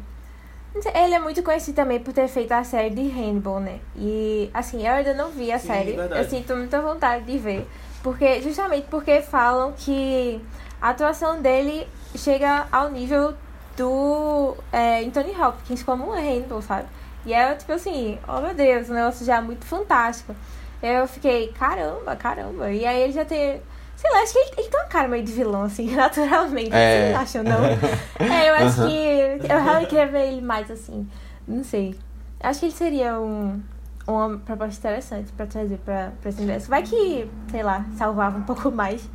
ele 0.93 1.13
é 1.13 1.19
muito 1.19 1.43
conhecido 1.43 1.75
também 1.75 1.99
por 1.99 2.13
ter 2.13 2.27
feito 2.27 2.51
a 2.51 2.63
série 2.63 2.89
de 2.89 3.01
Hannibal, 3.01 3.59
né? 3.59 3.79
E 3.95 4.49
assim, 4.53 4.85
eu 4.87 4.93
ainda 4.93 5.13
não 5.13 5.29
vi 5.29 5.51
a 5.51 5.59
Sim, 5.59 5.67
série. 5.67 5.91
verdade. 5.93 6.21
Eu 6.23 6.29
sinto 6.29 6.55
muita 6.55 6.81
vontade 6.81 7.25
de 7.25 7.37
ver, 7.37 7.67
porque 8.01 8.41
justamente 8.41 8.87
porque 8.89 9.21
falam 9.21 9.73
que 9.77 10.41
a 10.81 10.89
atuação 10.89 11.41
dele 11.41 11.87
chega 12.15 12.67
ao 12.71 12.89
nível 12.89 13.33
do 13.77 14.55
é, 14.71 14.99
Anthony 14.99 15.31
Hopkins 15.39 15.83
como 15.83 16.09
um 16.09 16.13
Hannibal, 16.13 16.61
sabe? 16.61 16.87
E 17.25 17.33
é 17.33 17.53
tipo 17.55 17.71
assim, 17.71 18.19
oh 18.27 18.41
meu 18.41 18.53
Deus, 18.53 18.89
um 18.89 18.93
negócio 18.93 19.25
já 19.25 19.41
muito 19.41 19.65
fantástico. 19.65 20.35
Eu 20.81 21.07
fiquei, 21.07 21.47
caramba, 21.57 22.15
caramba. 22.15 22.69
E 22.71 22.85
aí 22.85 23.01
ele 23.03 23.13
já 23.13 23.23
tem. 23.23 23.61
Sei 24.03 24.11
lá, 24.11 24.21
acho 24.21 24.33
que 24.33 24.39
ele, 24.39 24.51
ele 24.57 24.67
tem 24.67 24.79
uma 24.81 24.85
cara 24.87 25.07
meio 25.07 25.23
de 25.23 25.31
vilão, 25.31 25.63
assim, 25.63 25.89
naturalmente. 25.95 26.71
É. 26.73 27.13
Vocês 27.13 27.15
acham, 27.15 27.43
não? 27.43 27.63
é, 28.19 28.49
eu 28.49 28.55
acho 28.55 28.85
que. 28.85 29.47
Eu 29.49 29.63
realmente 29.63 29.87
queria 29.87 30.07
ver 30.07 30.27
ele 30.27 30.41
mais 30.41 30.69
assim. 30.69 31.07
Não 31.47 31.63
sei. 31.63 31.95
Acho 32.41 32.59
que 32.59 32.65
ele 32.65 32.73
seria 32.73 33.17
um, 33.17 33.61
uma 34.05 34.37
proposta 34.39 34.77
interessante 34.77 35.31
pra 35.31 35.45
trazer 35.45 35.77
pra, 35.77 36.11
pra 36.19 36.29
esse 36.29 36.37
universo. 36.39 36.69
Vai 36.69 36.83
que, 36.83 37.29
sei 37.49 37.63
lá, 37.63 37.85
salvava 37.97 38.37
um 38.37 38.43
pouco 38.43 38.69
mais. 38.69 39.09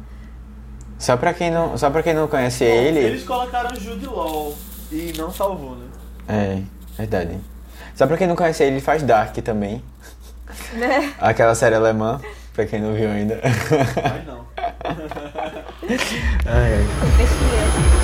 Só 0.98 1.18
pra 1.18 1.34
quem 1.34 1.50
não, 1.50 1.76
só 1.76 1.90
pra 1.90 2.02
quem 2.02 2.14
não 2.14 2.26
conhece 2.26 2.64
Bom, 2.64 2.70
ele. 2.70 2.98
Eles 3.00 3.24
colocaram 3.24 3.76
Jude 3.76 4.06
Law 4.06 4.56
e 4.90 5.12
não 5.18 5.30
salvou, 5.30 5.76
né? 5.76 5.86
É, 6.26 6.62
verdade. 6.96 7.38
Só 7.94 8.06
pra 8.06 8.16
quem 8.16 8.26
não 8.26 8.34
conhece 8.34 8.62
ele, 8.62 8.76
ele 8.76 8.80
faz 8.80 9.02
Dark 9.02 9.36
também. 9.36 9.84
Né? 10.72 11.12
Aquela 11.20 11.54
série 11.54 11.74
alemã, 11.74 12.18
pra 12.54 12.64
quem 12.64 12.80
não 12.80 12.94
viu 12.94 13.10
ainda. 13.10 13.38
Mas 13.44 14.26
não. 14.26 14.48
Ai, 16.46 16.72
ai. 16.74 17.97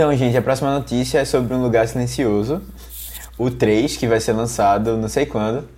Então, 0.00 0.16
gente, 0.16 0.34
a 0.34 0.40
próxima 0.40 0.72
notícia 0.72 1.18
é 1.18 1.26
sobre 1.26 1.52
um 1.52 1.60
lugar 1.60 1.86
silencioso. 1.86 2.62
O 3.36 3.50
3, 3.50 3.98
que 3.98 4.08
vai 4.08 4.18
ser 4.18 4.32
lançado 4.32 4.96
não 4.96 5.10
sei 5.10 5.26
quando, 5.26 5.68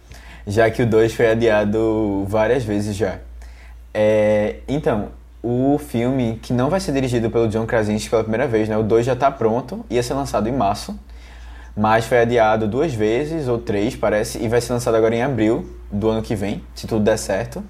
já 0.47 0.71
que 0.71 0.81
o 0.81 0.87
2 0.87 1.13
foi 1.13 1.29
adiado 1.29 2.25
várias 2.29 2.63
vezes 2.63 2.95
já. 2.95 3.19
É, 3.93 4.59
então, 4.69 5.09
o 5.43 5.77
filme, 5.77 6.39
que 6.41 6.53
não 6.53 6.71
vai 6.71 6.79
ser 6.79 6.93
dirigido 6.93 7.31
pelo 7.31 7.49
John 7.49 7.67
Krasinski 7.67 8.11
pela 8.11 8.23
primeira 8.23 8.47
vez, 8.47 8.69
né? 8.69 8.77
O 8.77 8.85
2 8.85 9.05
já 9.05 9.17
tá 9.17 9.29
pronto, 9.29 9.85
ia 9.91 10.05
ser 10.05 10.15
lançado 10.15 10.49
em 10.49 10.53
março, 10.53 10.97
mas 11.77 12.05
foi 12.05 12.21
adiado 12.21 12.69
duas 12.69 12.95
vezes, 12.95 13.49
ou 13.49 13.59
três, 13.59 13.97
parece, 13.97 14.39
e 14.39 14.47
vai 14.47 14.61
ser 14.61 14.73
lançado 14.73 14.95
agora 14.95 15.17
em 15.17 15.23
abril 15.25 15.69
do 15.91 16.09
ano 16.09 16.23
que 16.23 16.37
vem, 16.37 16.63
se 16.77 16.87
tudo 16.87 17.03
der 17.03 17.17
certo. 17.17 17.61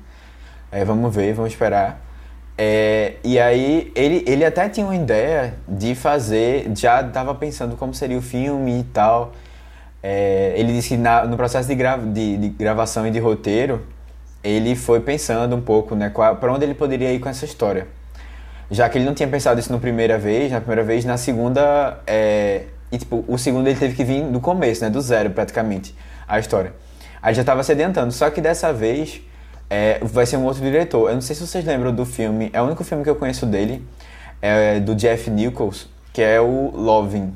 É, 0.71 0.85
vamos 0.85 1.15
ver, 1.15 1.33
vamos 1.33 1.53
esperar. 1.53 2.12
É, 2.57 3.15
e 3.25 3.39
aí, 3.41 3.91
ele, 3.95 4.25
ele 4.27 4.45
até 4.45 4.69
tinha 4.69 4.87
uma 4.87 4.95
ideia 4.95 5.55
de 5.67 5.95
fazer, 5.95 6.71
já 6.77 7.01
estava 7.01 7.35
pensando 7.35 7.77
como 7.77 7.95
seria 7.95 8.19
o 8.19 8.23
filme 8.23 8.81
e 8.81 8.85
tal. 8.85 9.33
É, 10.03 10.53
ele 10.57 10.73
disse 10.73 10.91
que 10.91 10.97
na- 10.97 11.25
no 11.25 11.37
processo 11.37 11.69
de, 11.69 11.75
gra- 11.75 11.97
de- 11.97 12.37
de 12.37 12.49
gravação 12.51 13.07
e 13.07 13.11
de 13.11 13.19
roteiro, 13.19 13.83
ele 14.45 14.75
foi 14.75 15.01
pensando 15.01 15.55
um 15.57 15.61
pouco, 15.61 15.95
né, 15.95 16.11
para 16.11 16.53
onde 16.53 16.65
ele 16.65 16.75
poderia 16.75 17.13
ir 17.13 17.21
com 17.21 17.29
essa 17.29 17.45
história. 17.45 17.87
Já 18.71 18.89
que 18.89 18.99
ele 18.99 19.05
não 19.05 19.15
tinha 19.15 19.29
pensado 19.29 19.61
isso 19.61 19.73
na 19.73 19.79
primeira 19.79 20.19
vez, 20.19 20.51
na 20.51 20.61
primeira 20.61 20.83
vez, 20.83 21.05
na 21.05 21.17
segunda, 21.17 22.01
é, 22.07 22.63
e 22.91 22.99
tipo, 22.99 23.25
o 23.29 23.39
segundo 23.39 23.67
ele 23.69 23.79
teve 23.79 23.95
que 23.95 24.05
vir 24.05 24.25
do 24.25 24.41
começo, 24.41 24.83
né, 24.83 24.91
do 24.91 25.01
zero 25.01 25.31
praticamente, 25.31 25.95
a 26.27 26.39
história. 26.39 26.73
Aí 27.23 27.35
já 27.35 27.43
estava 27.43 27.63
se 27.63 27.73
adiantando, 27.73 28.13
só 28.13 28.29
que 28.31 28.41
dessa 28.41 28.73
vez 28.73 29.21
é, 29.73 29.99
vai 30.03 30.27
ser 30.27 30.37
um 30.37 30.45
outro 30.45 30.61
diretor. 30.61 31.09
Eu 31.09 31.15
não 31.15 31.23
sei 31.23 31.35
se 31.35 31.47
vocês 31.47 31.65
lembram 31.65 31.95
do 31.95 32.05
filme, 32.05 32.51
é 32.53 32.61
o 32.61 32.67
único 32.67 32.85
filme 32.85 33.03
que 33.03 33.09
eu 33.09 33.17
conheço 33.17 33.47
dele, 33.47 33.83
é 34.43 34.79
do 34.79 34.95
Jeff 34.95 35.31
Nichols, 35.31 35.89
que 36.13 36.21
é 36.21 36.39
o 36.39 36.71
Loving. 36.75 37.35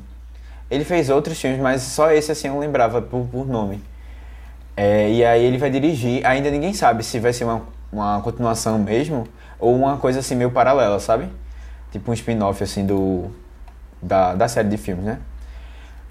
Ele 0.69 0.83
fez 0.85 1.09
outros 1.09 1.41
filmes, 1.41 1.59
mas 1.59 1.81
só 1.81 2.11
esse 2.11 2.31
assim 2.31 2.47
eu 2.47 2.59
lembrava 2.59 3.01
por, 3.01 3.25
por 3.25 3.47
nome. 3.47 3.83
É, 4.75 5.09
e 5.09 5.25
aí 5.25 5.43
ele 5.43 5.57
vai 5.57 5.71
dirigir, 5.71 6.23
ainda 6.23 6.51
ninguém 6.51 6.75
sabe 6.75 7.03
se 7.03 7.19
vai 7.19 7.33
ser 7.33 7.43
uma, 7.43 7.63
uma 7.91 8.21
continuação 8.21 8.77
mesmo 8.77 9.27
ou 9.59 9.75
uma 9.75 9.97
coisa 9.97 10.19
assim 10.19 10.35
meio 10.35 10.51
paralela, 10.51 10.99
sabe? 10.99 11.27
Tipo 11.91 12.11
um 12.11 12.13
spin-off 12.13 12.63
assim 12.63 12.85
do 12.85 13.31
da, 13.99 14.35
da 14.35 14.47
série 14.47 14.69
de 14.69 14.77
filmes, 14.77 15.03
né? 15.03 15.17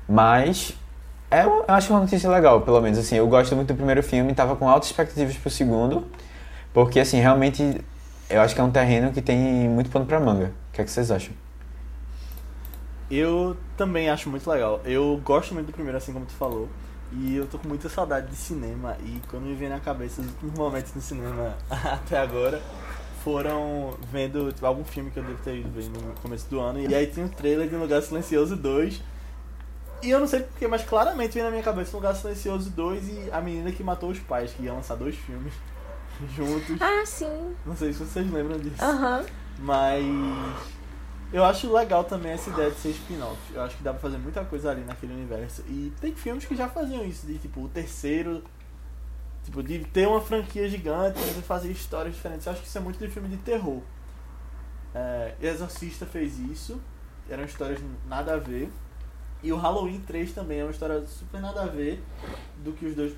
Mas 0.09 0.75
é, 1.31 1.45
eu 1.45 1.65
acho 1.69 1.93
uma 1.93 2.01
notícia 2.01 2.31
legal, 2.31 2.61
pelo 2.61 2.81
menos 2.81 2.99
assim. 2.99 3.17
Eu 3.17 3.27
gosto 3.27 3.55
muito 3.57 3.69
do 3.69 3.75
primeiro 3.75 4.03
filme, 4.03 4.35
tava 4.35 4.57
com 4.57 4.69
altas 4.69 4.91
expectativas 4.91 5.37
pro 5.37 5.51
segundo, 5.51 6.07
porque 6.73 7.01
assim, 7.01 7.21
realmente 7.21 7.81
eu 8.29 8.41
acho 8.41 8.55
que 8.55 8.61
é 8.61 8.65
um 8.65 8.71
terreno 8.71 9.13
que 9.13 9.23
tem 9.23 9.69
muito 9.69 9.91
pano 9.91 10.07
pra 10.07 10.21
manga. 10.21 10.53
O 10.71 10.75
que 10.75 10.81
é 10.81 10.85
que 10.85 10.91
vocês 10.91 11.11
acham? 11.11 11.35
Eu 13.11 13.57
também 13.77 14.11
acho 14.11 14.29
muito 14.29 14.49
legal. 14.51 14.81
Eu 14.85 15.21
gosto 15.25 15.55
muito 15.55 15.67
do 15.67 15.73
primeiro, 15.73 15.97
assim 15.97 16.13
como 16.13 16.27
tu 16.27 16.33
falou. 16.33 16.69
E 17.13 17.37
eu 17.37 17.47
tô 17.47 17.59
com 17.59 17.69
muita 17.69 17.89
saudade 17.89 18.29
de 18.29 18.37
cinema. 18.37 18.97
E 19.01 19.21
quando 19.29 19.45
me 19.45 19.55
vem 19.55 19.69
na 19.69 19.79
cabeça 19.79 20.21
os 20.21 20.27
últimos 20.27 20.55
momentos 20.55 20.93
no 20.93 21.01
cinema 21.01 21.55
até 21.71 22.19
agora, 22.19 22.61
foram 23.23 23.95
vendo 24.11 24.53
tipo, 24.53 24.67
algum 24.67 24.85
filme 24.85 25.11
que 25.11 25.19
eu 25.19 25.23
devo 25.23 25.39
ter 25.43 25.57
ido 25.59 25.71
ver 25.71 25.89
no 25.89 26.15
começo 26.21 26.49
do 26.51 26.61
ano. 26.61 26.81
E 26.81 26.93
aí 26.95 27.07
tinha 27.07 27.25
um 27.25 27.29
trailer 27.29 27.69
de 27.69 27.77
Um 27.77 27.81
Lugar 27.81 28.03
Silencioso 28.03 28.57
2. 28.57 29.01
E 30.03 30.11
eu 30.11 30.21
não 30.21 30.27
sei 30.27 30.41
porquê, 30.41 30.67
mas 30.69 30.85
claramente 30.85 31.33
veio 31.33 31.45
na 31.45 31.51
minha 31.51 31.63
cabeça 31.63 31.97
Um 31.97 32.01
Lugar 32.01 32.15
Silencioso 32.15 32.71
2 32.71 33.09
e 33.09 33.31
a 33.33 33.41
menina 33.41 33.73
que 33.73 33.83
matou 33.83 34.11
os 34.11 34.19
pais, 34.19 34.53
que 34.53 34.63
ia 34.63 34.73
lançar 34.73 34.95
dois 34.95 35.17
filmes 35.17 35.53
juntos. 36.37 36.81
Ah, 36.81 37.05
sim. 37.05 37.55
Não 37.65 37.77
sei 37.77 37.93
se 37.93 38.01
vocês 38.01 38.31
lembram 38.31 38.59
disso. 38.59 38.83
Aham. 38.85 39.25
Mas 39.59 40.05
eu 41.33 41.45
acho 41.45 41.73
legal 41.73 42.05
também 42.05 42.33
essa 42.33 42.51
ideia 42.51 42.71
de 42.71 42.77
ser 42.79 42.91
spin-off. 42.91 43.39
Eu 43.53 43.63
acho 43.63 43.77
que 43.77 43.83
dá 43.83 43.93
pra 43.93 44.01
fazer 44.01 44.19
muita 44.19 44.45
coisa 44.45 44.71
ali 44.71 44.83
naquele 44.83 45.13
universo. 45.13 45.63
E 45.67 45.93
tem 46.01 46.15
filmes 46.15 46.45
que 46.45 46.55
já 46.55 46.69
faziam 46.69 47.05
isso, 47.05 47.27
de 47.27 47.39
tipo, 47.39 47.63
o 47.63 47.69
terceiro. 47.69 48.45
Tipo, 49.45 49.63
de 49.63 49.79
ter 49.87 50.07
uma 50.09 50.21
franquia 50.21 50.69
gigante 50.69 51.21
e 51.21 51.43
fazer 51.43 51.71
histórias 51.71 52.15
diferentes. 52.15 52.47
Eu 52.47 52.53
acho 52.53 52.63
que 52.63 52.69
isso 52.69 52.79
é 52.79 52.81
muito 52.81 52.99
de 52.99 53.09
filme 53.09 53.29
de 53.29 53.37
terror. 53.39 53.81
É, 54.95 55.35
Exorcista 55.41 56.05
fez 56.07 56.39
isso. 56.39 56.81
Eram 57.29 57.45
histórias 57.45 57.81
nada 58.09 58.35
a 58.35 58.37
ver. 58.39 58.71
E 59.47 59.53
o 59.53 59.57
Halloween 59.57 60.01
3 60.01 60.33
também 60.33 60.59
é 60.59 60.65
uma 60.65 60.73
história 60.73 61.07
super 61.07 61.41
nada 61.41 61.63
a 61.63 61.67
ver 61.67 62.03
do 62.65 62.73
que 62.73 62.85
os 62.85 62.97
dois. 62.97 63.15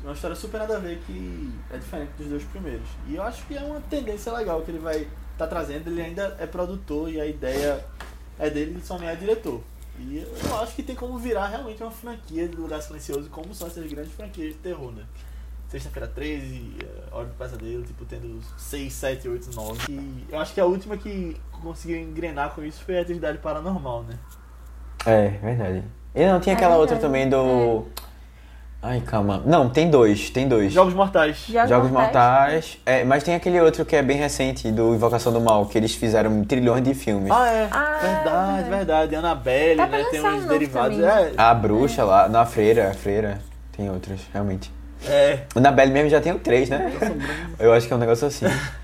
Uma 0.00 0.12
história 0.12 0.36
super 0.36 0.58
nada 0.58 0.76
a 0.76 0.78
ver 0.78 1.00
que 1.04 1.52
é 1.72 1.76
diferente 1.76 2.12
dos 2.16 2.28
dois 2.28 2.44
primeiros. 2.44 2.86
E 3.08 3.16
eu 3.16 3.22
acho 3.24 3.44
que 3.46 3.56
é 3.56 3.60
uma 3.60 3.80
tendência 3.80 4.32
legal 4.32 4.62
que 4.62 4.70
ele 4.70 4.78
vai 4.78 5.08
tá 5.36 5.48
trazendo. 5.48 5.88
Ele 5.90 6.00
ainda 6.00 6.36
é 6.38 6.46
produtor 6.46 7.10
e 7.10 7.20
a 7.20 7.26
ideia 7.26 7.84
é 8.38 8.48
dele, 8.48 8.74
ele 8.74 8.80
só 8.80 8.96
não 8.96 9.08
é 9.08 9.16
diretor. 9.16 9.60
E 9.98 10.18
eu 10.18 10.60
acho 10.60 10.76
que 10.76 10.84
tem 10.84 10.94
como 10.94 11.18
virar 11.18 11.48
realmente 11.48 11.82
uma 11.82 11.90
franquia 11.90 12.46
de 12.46 12.54
Lugar 12.54 12.80
Silencioso, 12.80 13.28
como 13.28 13.52
são 13.52 13.66
essas 13.66 13.90
grandes 13.90 14.12
franquias 14.12 14.52
de 14.52 14.58
terror, 14.60 14.92
né? 14.92 15.04
Sexta-feira 15.68 16.06
13, 16.06 16.76
eh, 16.80 17.08
Hora 17.10 17.26
do 17.26 17.34
Pesadelo, 17.34 17.82
tipo, 17.82 18.04
tendo 18.04 18.40
6, 18.56 18.92
7, 18.92 19.28
8, 19.28 19.52
9. 19.52 19.80
E 19.90 20.26
eu 20.28 20.38
acho 20.38 20.54
que 20.54 20.60
a 20.60 20.64
última 20.64 20.96
que 20.96 21.36
conseguiu 21.50 21.98
engrenar 21.98 22.54
com 22.54 22.62
isso 22.62 22.84
foi 22.84 22.98
a 22.98 23.02
Atividade 23.02 23.38
Paranormal, 23.38 24.04
né? 24.04 24.16
É, 25.06 25.28
verdade. 25.42 25.82
E 26.14 26.26
não, 26.26 26.40
tinha 26.40 26.54
É 26.54 26.56
aquela 26.56 26.76
outra 26.76 26.96
verdade. 26.96 27.00
também 27.00 27.28
do. 27.28 27.84
Ai, 28.82 29.00
calma. 29.06 29.42
Não, 29.44 29.68
tem 29.68 29.90
dois, 29.90 30.30
tem 30.30 30.48
dois. 30.48 30.72
Jogos 30.72 30.94
Mortais. 30.94 31.44
Jogos 31.48 31.68
Jogos 31.68 31.90
Mortais. 31.90 32.14
Mortais. 32.54 32.78
É, 32.86 33.04
mas 33.04 33.22
tem 33.22 33.34
aquele 33.34 33.60
outro 33.60 33.84
que 33.84 33.94
é 33.94 34.02
bem 34.02 34.16
recente, 34.16 34.70
do 34.72 34.94
Invocação 34.94 35.30
do 35.32 35.40
Mal, 35.40 35.66
que 35.66 35.76
eles 35.76 35.94
fizeram 35.94 36.42
trilhões 36.44 36.82
de 36.82 36.94
filmes. 36.94 37.30
Ah, 37.30 37.46
é. 37.46 37.68
Ah, 37.70 37.98
verdade, 38.00 38.66
é. 38.66 38.70
verdade. 38.76 39.16
Annabelle, 39.16 39.76
Tá 39.76 39.86
né? 39.86 40.04
Tem 40.10 40.20
uns 40.24 40.46
derivados. 40.46 40.98
É, 40.98 41.32
A 41.36 41.52
bruxa 41.52 42.04
lá, 42.04 42.26
na 42.28 42.46
freira, 42.46 42.90
a 42.90 42.94
freira. 42.94 43.38
Tem 43.76 43.90
outros, 43.90 44.22
realmente. 44.32 44.72
é. 45.06 45.40
O 45.54 45.58
Annabelle 45.58 45.92
mesmo 45.92 46.08
já 46.08 46.20
tem 46.20 46.32
o 46.32 46.38
três, 46.38 46.70
né? 46.70 46.90
Eu 47.58 47.72
acho 47.74 47.86
que 47.86 47.92
é 47.92 47.96
um 47.96 48.00
negócio 48.00 48.26
assim. 48.26 48.46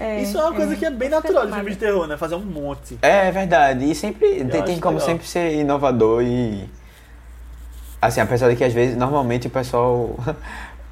É, 0.00 0.22
Isso 0.22 0.38
é 0.38 0.42
uma 0.42 0.54
coisa 0.54 0.74
que 0.74 0.86
é 0.86 0.90
bem 0.90 1.10
natural 1.10 1.42
de 1.42 1.52
animada. 1.52 1.60
filmes 1.62 1.78
de 1.78 1.84
terror, 1.84 2.06
né? 2.06 2.16
Fazer 2.16 2.34
um 2.34 2.40
monte. 2.40 2.98
É, 3.02 3.28
é 3.28 3.30
verdade. 3.30 3.84
E 3.90 3.94
sempre 3.94 4.42
tem, 4.46 4.80
como 4.80 4.94
legal. 4.94 5.00
sempre 5.10 5.26
ser 5.26 5.52
inovador 5.60 6.22
e. 6.22 6.66
Assim, 8.00 8.22
apesar 8.22 8.48
de 8.48 8.56
que 8.56 8.64
às 8.64 8.72
vezes, 8.72 8.96
normalmente 8.96 9.46
o 9.46 9.50
pessoal. 9.50 10.16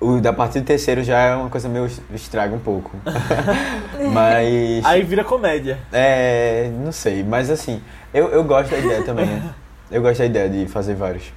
O 0.01 0.21
da 0.21 0.33
partir 0.33 0.61
do 0.61 0.65
terceiro 0.65 1.03
já 1.03 1.19
é 1.19 1.35
uma 1.35 1.51
coisa 1.51 1.69
meio 1.69 1.91
estraga 2.15 2.55
um 2.55 2.61
pouco. 2.61 2.93
mas. 4.15 4.85
Aí 4.85 5.03
vira 5.03 5.25
comédia. 5.25 5.77
É. 5.93 6.71
Não 6.85 6.93
sei, 6.93 7.25
mas 7.25 7.51
assim, 7.51 7.83
eu, 8.15 8.29
eu 8.29 8.45
gosto 8.45 8.71
da 8.71 8.79
ideia 8.79 9.03
também, 9.03 9.27
né? 9.27 9.53
Eu 9.91 10.01
gosto 10.01 10.19
da 10.19 10.27
ideia 10.27 10.49
de 10.49 10.69
fazer 10.69 10.95
vários. 10.95 11.33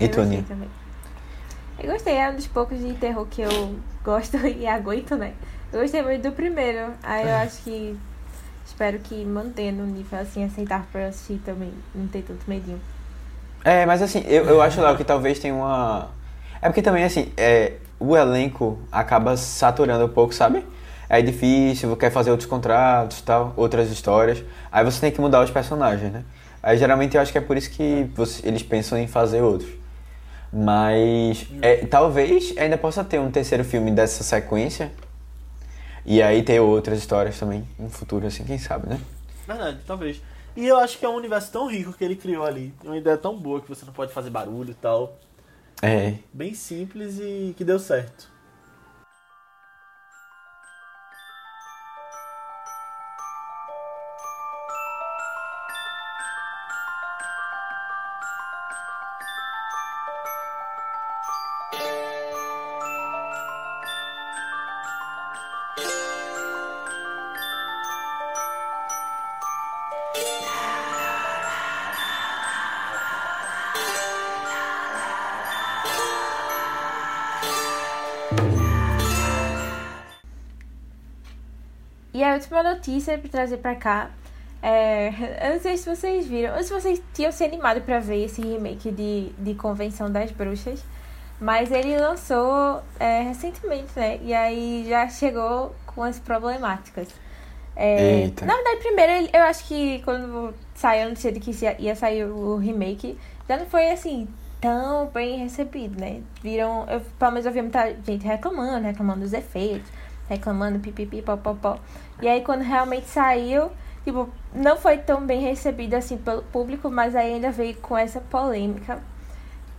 E 0.00 0.04
Eu 0.04 0.22
Aninha? 0.22 0.44
também. 0.46 0.68
Eu 1.82 1.90
gostei, 1.90 2.14
é 2.14 2.30
um 2.30 2.36
dos 2.36 2.46
poucos 2.46 2.78
de 2.78 2.92
terror 2.92 3.26
que 3.28 3.42
eu 3.42 3.74
gosto 4.04 4.36
e 4.46 4.64
aguento, 4.68 5.16
né? 5.16 5.32
Gostei 5.72 6.02
muito 6.02 6.22
do 6.22 6.32
primeiro. 6.32 6.92
Aí 7.02 7.26
eu 7.28 7.34
acho 7.36 7.62
que. 7.62 7.96
Espero 8.66 8.98
que 9.00 9.24
mantenha 9.24 9.72
no 9.72 9.84
nível 9.84 10.18
assim, 10.18 10.44
aceitar 10.44 10.86
pra 10.90 11.08
assistir 11.08 11.40
também. 11.44 11.72
Não 11.94 12.06
ter 12.06 12.22
tanto 12.22 12.44
medinho. 12.48 12.80
É, 13.64 13.84
mas 13.84 14.00
assim, 14.00 14.24
eu, 14.26 14.44
eu 14.46 14.62
acho 14.62 14.80
lá 14.80 14.96
que 14.96 15.04
talvez 15.04 15.38
tenha 15.38 15.54
uma. 15.54 16.08
É 16.62 16.68
porque 16.68 16.82
também, 16.82 17.04
assim, 17.04 17.32
é, 17.36 17.74
o 17.98 18.16
elenco 18.16 18.78
acaba 18.90 19.36
saturando 19.36 20.04
um 20.04 20.08
pouco, 20.08 20.34
sabe? 20.34 20.64
É 21.08 21.20
difícil, 21.20 21.94
quer 21.96 22.10
fazer 22.10 22.30
outros 22.30 22.48
contratos 22.48 23.20
tal, 23.22 23.52
outras 23.56 23.90
histórias. 23.90 24.42
Aí 24.70 24.84
você 24.84 25.00
tem 25.00 25.10
que 25.10 25.20
mudar 25.20 25.42
os 25.42 25.50
personagens, 25.50 26.12
né? 26.12 26.22
Aí 26.62 26.78
geralmente 26.78 27.16
eu 27.16 27.20
acho 27.22 27.32
que 27.32 27.38
é 27.38 27.40
por 27.40 27.56
isso 27.56 27.70
que 27.70 28.08
você- 28.14 28.46
eles 28.46 28.62
pensam 28.62 28.96
em 28.96 29.08
fazer 29.08 29.40
outros. 29.42 29.70
Mas 30.52 31.46
é, 31.62 31.76
talvez 31.86 32.54
ainda 32.56 32.76
possa 32.78 33.02
ter 33.04 33.18
um 33.18 33.30
terceiro 33.30 33.64
filme 33.64 33.90
dessa 33.90 34.22
sequência. 34.22 34.90
E 36.10 36.20
aí 36.20 36.42
ter 36.42 36.58
outras 36.58 36.98
histórias 36.98 37.38
também 37.38 37.64
no 37.78 37.88
futuro, 37.88 38.26
assim, 38.26 38.42
quem 38.42 38.58
sabe, 38.58 38.88
né? 38.88 39.00
Verdade, 39.46 39.78
talvez. 39.86 40.20
E 40.56 40.66
eu 40.66 40.76
acho 40.76 40.98
que 40.98 41.04
é 41.06 41.08
um 41.08 41.14
universo 41.14 41.52
tão 41.52 41.68
rico 41.68 41.92
que 41.92 42.02
ele 42.02 42.16
criou 42.16 42.44
ali. 42.44 42.74
Uma 42.82 42.98
ideia 42.98 43.16
tão 43.16 43.38
boa 43.38 43.60
que 43.60 43.68
você 43.68 43.84
não 43.86 43.92
pode 43.92 44.12
fazer 44.12 44.28
barulho 44.28 44.72
e 44.72 44.74
tal. 44.74 45.16
É. 45.80 46.14
Bem 46.32 46.52
simples 46.52 47.20
e 47.20 47.54
que 47.56 47.62
deu 47.62 47.78
certo. 47.78 48.28
A 82.30 82.34
última 82.34 82.62
notícia 82.62 83.18
pra 83.18 83.28
trazer 83.28 83.58
pra 83.58 83.74
cá 83.74 84.10
é. 84.62 85.08
Eu 85.46 85.54
não 85.54 85.60
sei 85.60 85.76
se 85.76 85.88
vocês 85.88 86.26
viram, 86.26 86.56
ou 86.56 86.62
se 86.62 86.72
vocês 86.72 87.02
tinham 87.14 87.32
se 87.32 87.42
animado 87.44 87.80
pra 87.80 87.98
ver 87.98 88.24
esse 88.24 88.42
remake 88.42 88.90
de, 88.90 89.30
de 89.38 89.54
Convenção 89.54 90.10
das 90.10 90.30
Bruxas. 90.30 90.82
Mas 91.40 91.70
ele 91.70 91.96
lançou 91.96 92.82
é, 92.98 93.22
recentemente, 93.22 93.88
né? 93.96 94.18
E 94.22 94.34
aí 94.34 94.84
já 94.86 95.08
chegou 95.08 95.74
com 95.86 96.02
as 96.02 96.18
problemáticas. 96.18 97.08
É, 97.74 98.30
na 98.42 98.54
verdade, 98.54 98.78
primeiro 98.82 99.30
eu 99.32 99.42
acho 99.44 99.66
que 99.66 100.02
quando 100.04 100.52
saiu 100.74 101.06
a 101.06 101.08
notícia 101.08 101.32
de 101.32 101.40
que 101.40 101.50
ia 101.64 101.80
ia 101.80 101.96
sair 101.96 102.24
o 102.24 102.56
remake, 102.56 103.16
já 103.48 103.56
não 103.56 103.64
foi 103.64 103.90
assim 103.90 104.28
tão 104.60 105.06
bem 105.06 105.38
recebido, 105.38 105.98
né? 105.98 106.20
Viram, 106.42 106.86
eu, 106.90 107.00
pelo 107.18 107.30
menos 107.30 107.46
eu 107.46 107.52
vi 107.52 107.62
muita 107.62 107.94
gente 108.04 108.26
reclamando, 108.26 108.86
reclamando 108.86 109.20
dos 109.20 109.32
efeitos, 109.32 109.90
reclamando 110.30 110.78
pipipi, 110.78 111.20
popopó. 111.20 111.78
E 112.22 112.28
aí 112.28 112.42
quando 112.42 112.62
realmente 112.62 113.06
saiu, 113.08 113.70
tipo, 114.04 114.28
não 114.54 114.76
foi 114.76 114.96
tão 114.96 115.26
bem 115.26 115.40
recebido 115.40 115.94
assim 115.94 116.16
pelo 116.16 116.42
público, 116.42 116.88
mas 116.88 117.16
aí 117.16 117.34
ainda 117.34 117.50
veio 117.50 117.74
com 117.76 117.98
essa 117.98 118.20
polêmica 118.20 119.02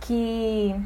que 0.00 0.76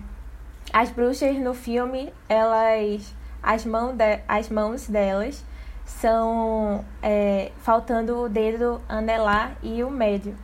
as 0.72 0.90
bruxas 0.90 1.36
no 1.38 1.52
filme, 1.52 2.12
elas 2.28 3.12
as, 3.42 3.64
mão 3.64 3.94
de, 3.94 4.20
as 4.28 4.48
mãos 4.48 4.86
delas 4.86 5.44
são 5.84 6.84
é, 7.02 7.50
faltando 7.58 8.22
o 8.22 8.28
dedo 8.28 8.80
anelar 8.88 9.56
e 9.62 9.82
o 9.82 9.90
médio. 9.90 10.36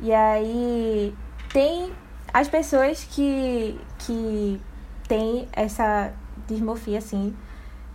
E 0.00 0.12
aí 0.12 1.14
tem 1.52 1.92
as 2.32 2.48
pessoas 2.48 3.04
que, 3.04 3.80
que 3.98 4.60
têm 5.06 5.48
essa 5.52 6.12
dismorfia, 6.46 6.98
assim, 6.98 7.34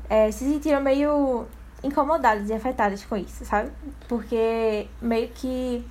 é, 0.10 0.32
se 0.32 0.46
sentiram 0.46 0.82
meio 0.82 1.46
incomodadas 1.84 2.50
e 2.50 2.54
afetadas 2.54 3.04
com 3.04 3.18
isso, 3.18 3.46
sabe? 3.46 3.72
Porque 4.08 4.88
meio 5.02 5.28
que 5.30 5.86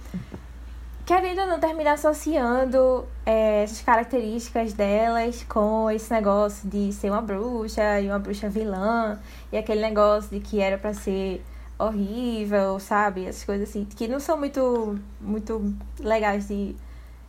querendo 1.05 1.41
ou 1.41 1.47
não 1.47 1.59
terminar 1.59 1.95
associando 1.95 3.05
é, 3.27 3.65
essas 3.65 3.83
características 3.83 4.73
delas 4.73 5.45
com 5.45 5.91
esse 5.91 6.11
negócio 6.13 6.69
de 6.69 6.93
ser 6.93 7.11
uma 7.11 7.21
bruxa 7.21 8.01
e 8.01 8.09
uma 8.09 8.19
bruxa 8.19 8.49
vilã 8.49 9.19
e 9.51 9.57
aquele 9.57 9.81
negócio 9.81 10.31
de 10.31 10.41
que 10.41 10.61
era 10.61 10.79
pra 10.79 10.95
ser 10.95 11.45
horrível, 11.79 12.79
sabe? 12.79 13.27
Essas 13.27 13.45
coisas 13.45 13.69
assim, 13.69 13.85
que 13.85 14.07
não 14.07 14.21
são 14.21 14.39
muito, 14.39 14.99
muito 15.21 15.75
legais 15.99 16.49
de, 16.49 16.77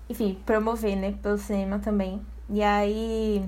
enfim, 0.09 0.39
promover, 0.45 0.95
né, 0.95 1.15
pelo 1.21 1.37
cinema 1.37 1.79
também. 1.79 2.21
E 2.49 2.61
aí 2.61 3.43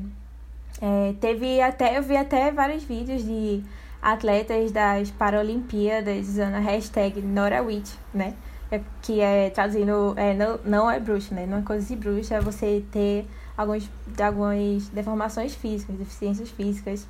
é, 0.81 1.13
teve 1.19 1.61
até, 1.61 1.97
eu 1.97 2.03
vi 2.03 2.17
até 2.17 2.51
vários 2.51 2.83
vídeos 2.83 3.23
de 3.23 3.63
atletas 4.01 4.71
das 4.71 5.09
Paralimpíadas 5.11 6.27
usando 6.27 6.55
a 6.55 6.59
hashtag 6.59 7.21
NoraWitch, 7.21 7.91
né? 8.13 8.33
É, 8.71 8.81
que 9.01 9.21
é 9.21 9.49
traduzindo, 9.49 10.13
é, 10.17 10.33
não, 10.33 10.59
não 10.65 10.91
é 10.91 10.99
bruxa, 10.99 11.33
né? 11.33 11.45
Não 11.45 11.59
é 11.59 11.61
coisa 11.61 11.87
de 11.87 11.95
bruxa, 11.95 12.35
é 12.35 12.41
você 12.41 12.83
ter 12.91 13.25
alguns, 13.55 13.89
algumas 14.19 14.87
deformações 14.89 15.55
físicas, 15.55 15.95
deficiências 15.95 16.49
físicas. 16.49 17.07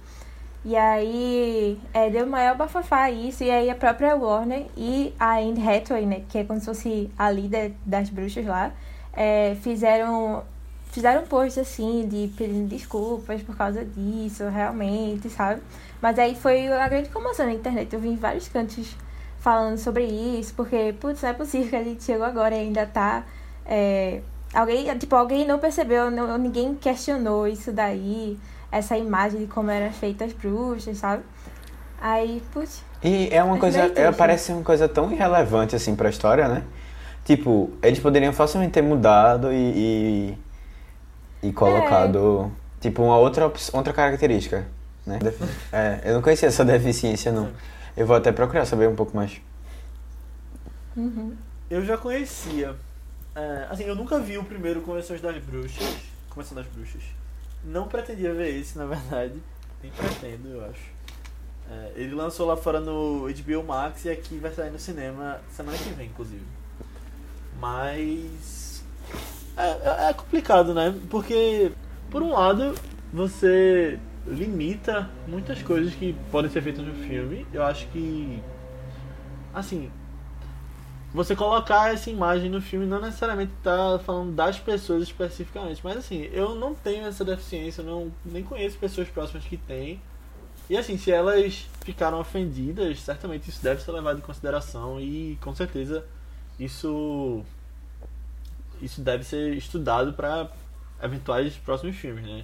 E 0.64 0.76
aí 0.76 1.80
é, 1.94 2.10
deu 2.10 2.26
maior 2.26 2.56
bafafá 2.56 3.12
isso, 3.12 3.44
e 3.44 3.52
aí 3.52 3.70
a 3.70 3.76
própria 3.76 4.16
Warner 4.16 4.66
e 4.76 5.14
a 5.20 5.38
Anne 5.38 5.62
Hathaway, 5.62 6.06
né, 6.06 6.24
que 6.28 6.40
é 6.40 6.44
como 6.44 6.60
se 6.60 6.66
fosse 6.66 7.12
a 7.18 7.30
líder 7.30 7.74
das 7.86 8.10
bruxas 8.10 8.46
lá, 8.46 8.72
é, 9.14 9.56
fizeram 9.62 10.44
fizeram 10.96 11.24
um 11.24 11.26
post 11.26 11.60
assim 11.60 12.08
de 12.08 12.32
pedindo 12.38 12.70
desculpas 12.70 13.44
por 13.44 13.56
causa 13.58 13.84
disso, 13.84 14.48
realmente, 14.48 15.30
sabe? 15.30 15.62
Mas 16.02 16.18
aí 16.18 16.36
foi 16.36 16.70
uma 16.70 16.88
grande 16.88 17.10
comoção 17.10 17.46
na 17.46 17.52
internet. 17.52 17.94
Eu 17.94 18.00
vi 18.00 18.08
em 18.08 18.16
vários 18.16 18.48
cantos 18.48 18.96
falando 19.40 19.78
sobre 19.78 20.06
isso, 20.06 20.54
porque, 20.56 20.96
putz, 21.00 21.22
não 21.22 21.30
é 21.30 21.34
possível 21.34 21.70
que 21.70 21.76
a 21.76 21.84
gente 21.84 22.02
chegou 22.02 22.26
agora 22.26 22.56
e 22.56 22.60
ainda 22.60 22.86
tá. 22.86 23.26
é, 23.66 24.22
alguém, 24.54 24.98
tipo, 24.98 25.14
alguém 25.18 25.46
não 25.46 25.60
percebeu, 25.60 26.10
não, 26.10 26.38
ninguém 26.38 26.74
questionou 26.76 27.46
isso 27.46 27.74
daí, 27.74 28.40
essa 28.72 28.98
imagem 28.98 29.42
de 29.42 29.48
como 29.48 29.70
eram 29.70 29.92
feitas 29.92 30.30
as 30.30 30.34
bruxas, 30.34 30.98
sabe? 30.98 31.24
Aí, 32.00 32.42
putz, 32.54 32.84
E 33.04 33.28
é 33.32 33.44
uma 33.44 33.58
coisa, 33.58 33.92
é, 33.96 34.12
parece 34.14 34.54
uma 34.54 34.64
coisa 34.64 34.88
tão 34.88 35.12
irrelevante 35.12 35.76
assim 35.76 35.94
pra 35.94 36.10
história, 36.10 36.48
né? 36.48 36.64
Tipo, 37.26 37.72
eles 37.84 38.00
poderiam 38.00 38.32
facilmente 38.32 38.72
ter 38.72 38.84
mudado 38.84 39.52
e, 39.52 39.56
e, 39.56 40.38
e 41.50 41.54
colocado, 41.54 42.52
tipo, 42.82 43.04
uma 43.04 43.18
outra, 43.18 43.52
outra 43.74 43.94
característica, 43.94 44.66
né? 45.06 45.20
Defi- 45.20 45.44
É, 45.72 46.02
eu 46.06 46.14
não 46.16 46.22
conhecia 46.22 46.48
essa 46.48 46.64
deficiência, 46.66 47.32
não. 47.32 47.52
Eu 47.96 48.06
vou 48.06 48.16
até 48.16 48.32
procurar 48.32 48.66
saber 48.66 48.90
um 48.90 48.96
pouco 48.96 49.16
mais. 49.16 49.40
Eu 51.70 51.84
já 51.86 51.98
conhecia. 51.98 52.76
É, 53.36 53.68
assim, 53.70 53.84
eu 53.84 53.96
nunca 53.96 54.20
vi 54.20 54.38
o 54.38 54.44
primeiro 54.44 54.82
Convenções 54.82 55.22
das 55.22 55.38
Bruxas. 55.44 55.98
Convenção 56.30 56.56
das 56.56 56.66
Bruxas. 56.68 57.02
Não 57.64 57.88
pretendia 57.88 58.34
ver 58.34 58.58
esse, 58.60 58.78
na 58.78 58.86
verdade. 58.86 59.34
Nem 59.82 59.92
pretendo, 59.92 60.50
eu 60.50 60.66
acho. 60.66 60.96
É, 61.70 61.92
ele 61.96 62.14
lançou 62.14 62.46
lá 62.48 62.56
fora 62.56 62.80
no 62.80 63.28
HBO 63.28 63.64
Max 63.64 64.06
e 64.06 64.10
aqui 64.10 64.38
vai 64.38 64.54
sair 64.54 64.70
no 64.72 64.80
cinema 64.80 65.40
semana 65.52 65.78
que 65.78 65.90
vem, 65.90 66.08
inclusive. 66.08 66.44
Mas. 67.60 68.84
É, 69.58 70.06
é- 70.08 70.10
é 70.10 70.14
complicado, 70.14 70.74
né? 70.74 70.94
Porque, 71.10 71.72
por 72.10 72.22
um 72.22 72.32
lado, 72.34 72.76
você 73.14 74.00
limita 74.28 75.10
muitas 75.28 75.62
coisas 75.62 75.94
que 75.94 76.16
podem 76.32 76.50
ser 76.52 76.62
feitas 76.62 76.86
no 76.86 76.94
filme. 76.94 77.46
Eu 77.54 77.64
acho 77.64 77.88
que. 77.88 78.42
Assim, 79.54 79.90
você 81.14 81.34
colocar 81.34 81.94
essa 81.94 82.10
imagem 82.10 82.50
no 82.50 82.62
filme 82.62 82.86
não 82.86 83.00
necessariamente 83.00 83.54
tá 83.64 83.98
falando 84.00 84.34
das 84.34 84.60
pessoas 84.60 85.04
especificamente, 85.04 85.80
mas 85.82 85.96
assim, 85.98 86.28
eu 86.34 86.56
não 86.56 86.76
tenho 86.76 87.06
essa 87.06 87.24
deficiência, 87.24 87.82
não 87.82 88.12
nem 88.26 88.44
conheço 88.44 88.78
pessoas 88.78 89.08
próximas 89.08 89.46
que 89.46 89.56
têm. 89.56 90.02
E 90.70 90.76
assim, 90.76 90.98
se 90.98 91.12
elas 91.12 91.68
ficaram 91.86 92.20
ofendidas, 92.20 93.00
certamente 93.00 93.50
isso 93.50 93.64
deve 93.64 93.82
ser 93.82 93.92
levado 93.94 94.18
em 94.18 94.22
consideração 94.22 95.00
e 95.00 95.38
com 95.40 95.56
certeza 95.56 96.04
isso 96.60 97.44
isso 98.82 99.02
deve 99.02 99.24
ser 99.24 99.54
estudado 99.54 100.14
para 100.14 100.50
eventuais 101.02 101.54
próximos 101.58 101.96
filmes, 101.96 102.26
né? 102.26 102.44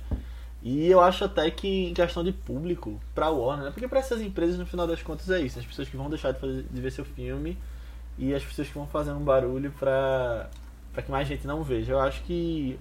E 0.63 0.87
eu 0.87 1.01
acho 1.01 1.25
até 1.25 1.49
que 1.49 1.89
em 1.89 1.93
questão 1.93 2.23
de 2.23 2.31
público, 2.31 2.99
pra 3.15 3.29
Warner, 3.29 3.65
né? 3.65 3.71
porque 3.71 3.87
para 3.87 3.99
essas 3.99 4.21
empresas 4.21 4.59
no 4.59 4.65
final 4.65 4.85
das 4.85 5.01
contas 5.01 5.29
é 5.29 5.41
isso, 5.41 5.57
as 5.57 5.65
pessoas 5.65 5.89
que 5.89 5.97
vão 5.97 6.07
deixar 6.07 6.33
de, 6.33 6.39
fazer, 6.39 6.65
de 6.69 6.81
ver 6.81 6.91
seu 6.91 7.03
filme 7.03 7.57
e 8.17 8.33
as 8.33 8.43
pessoas 8.43 8.67
que 8.67 8.73
vão 8.75 8.85
fazer 8.85 9.11
um 9.11 9.23
barulho 9.23 9.73
pra, 9.79 10.49
pra 10.93 11.01
que 11.01 11.09
mais 11.09 11.27
gente 11.27 11.47
não 11.47 11.63
veja. 11.63 11.93
Eu 11.93 11.99
acho 11.99 12.21
que 12.23 12.77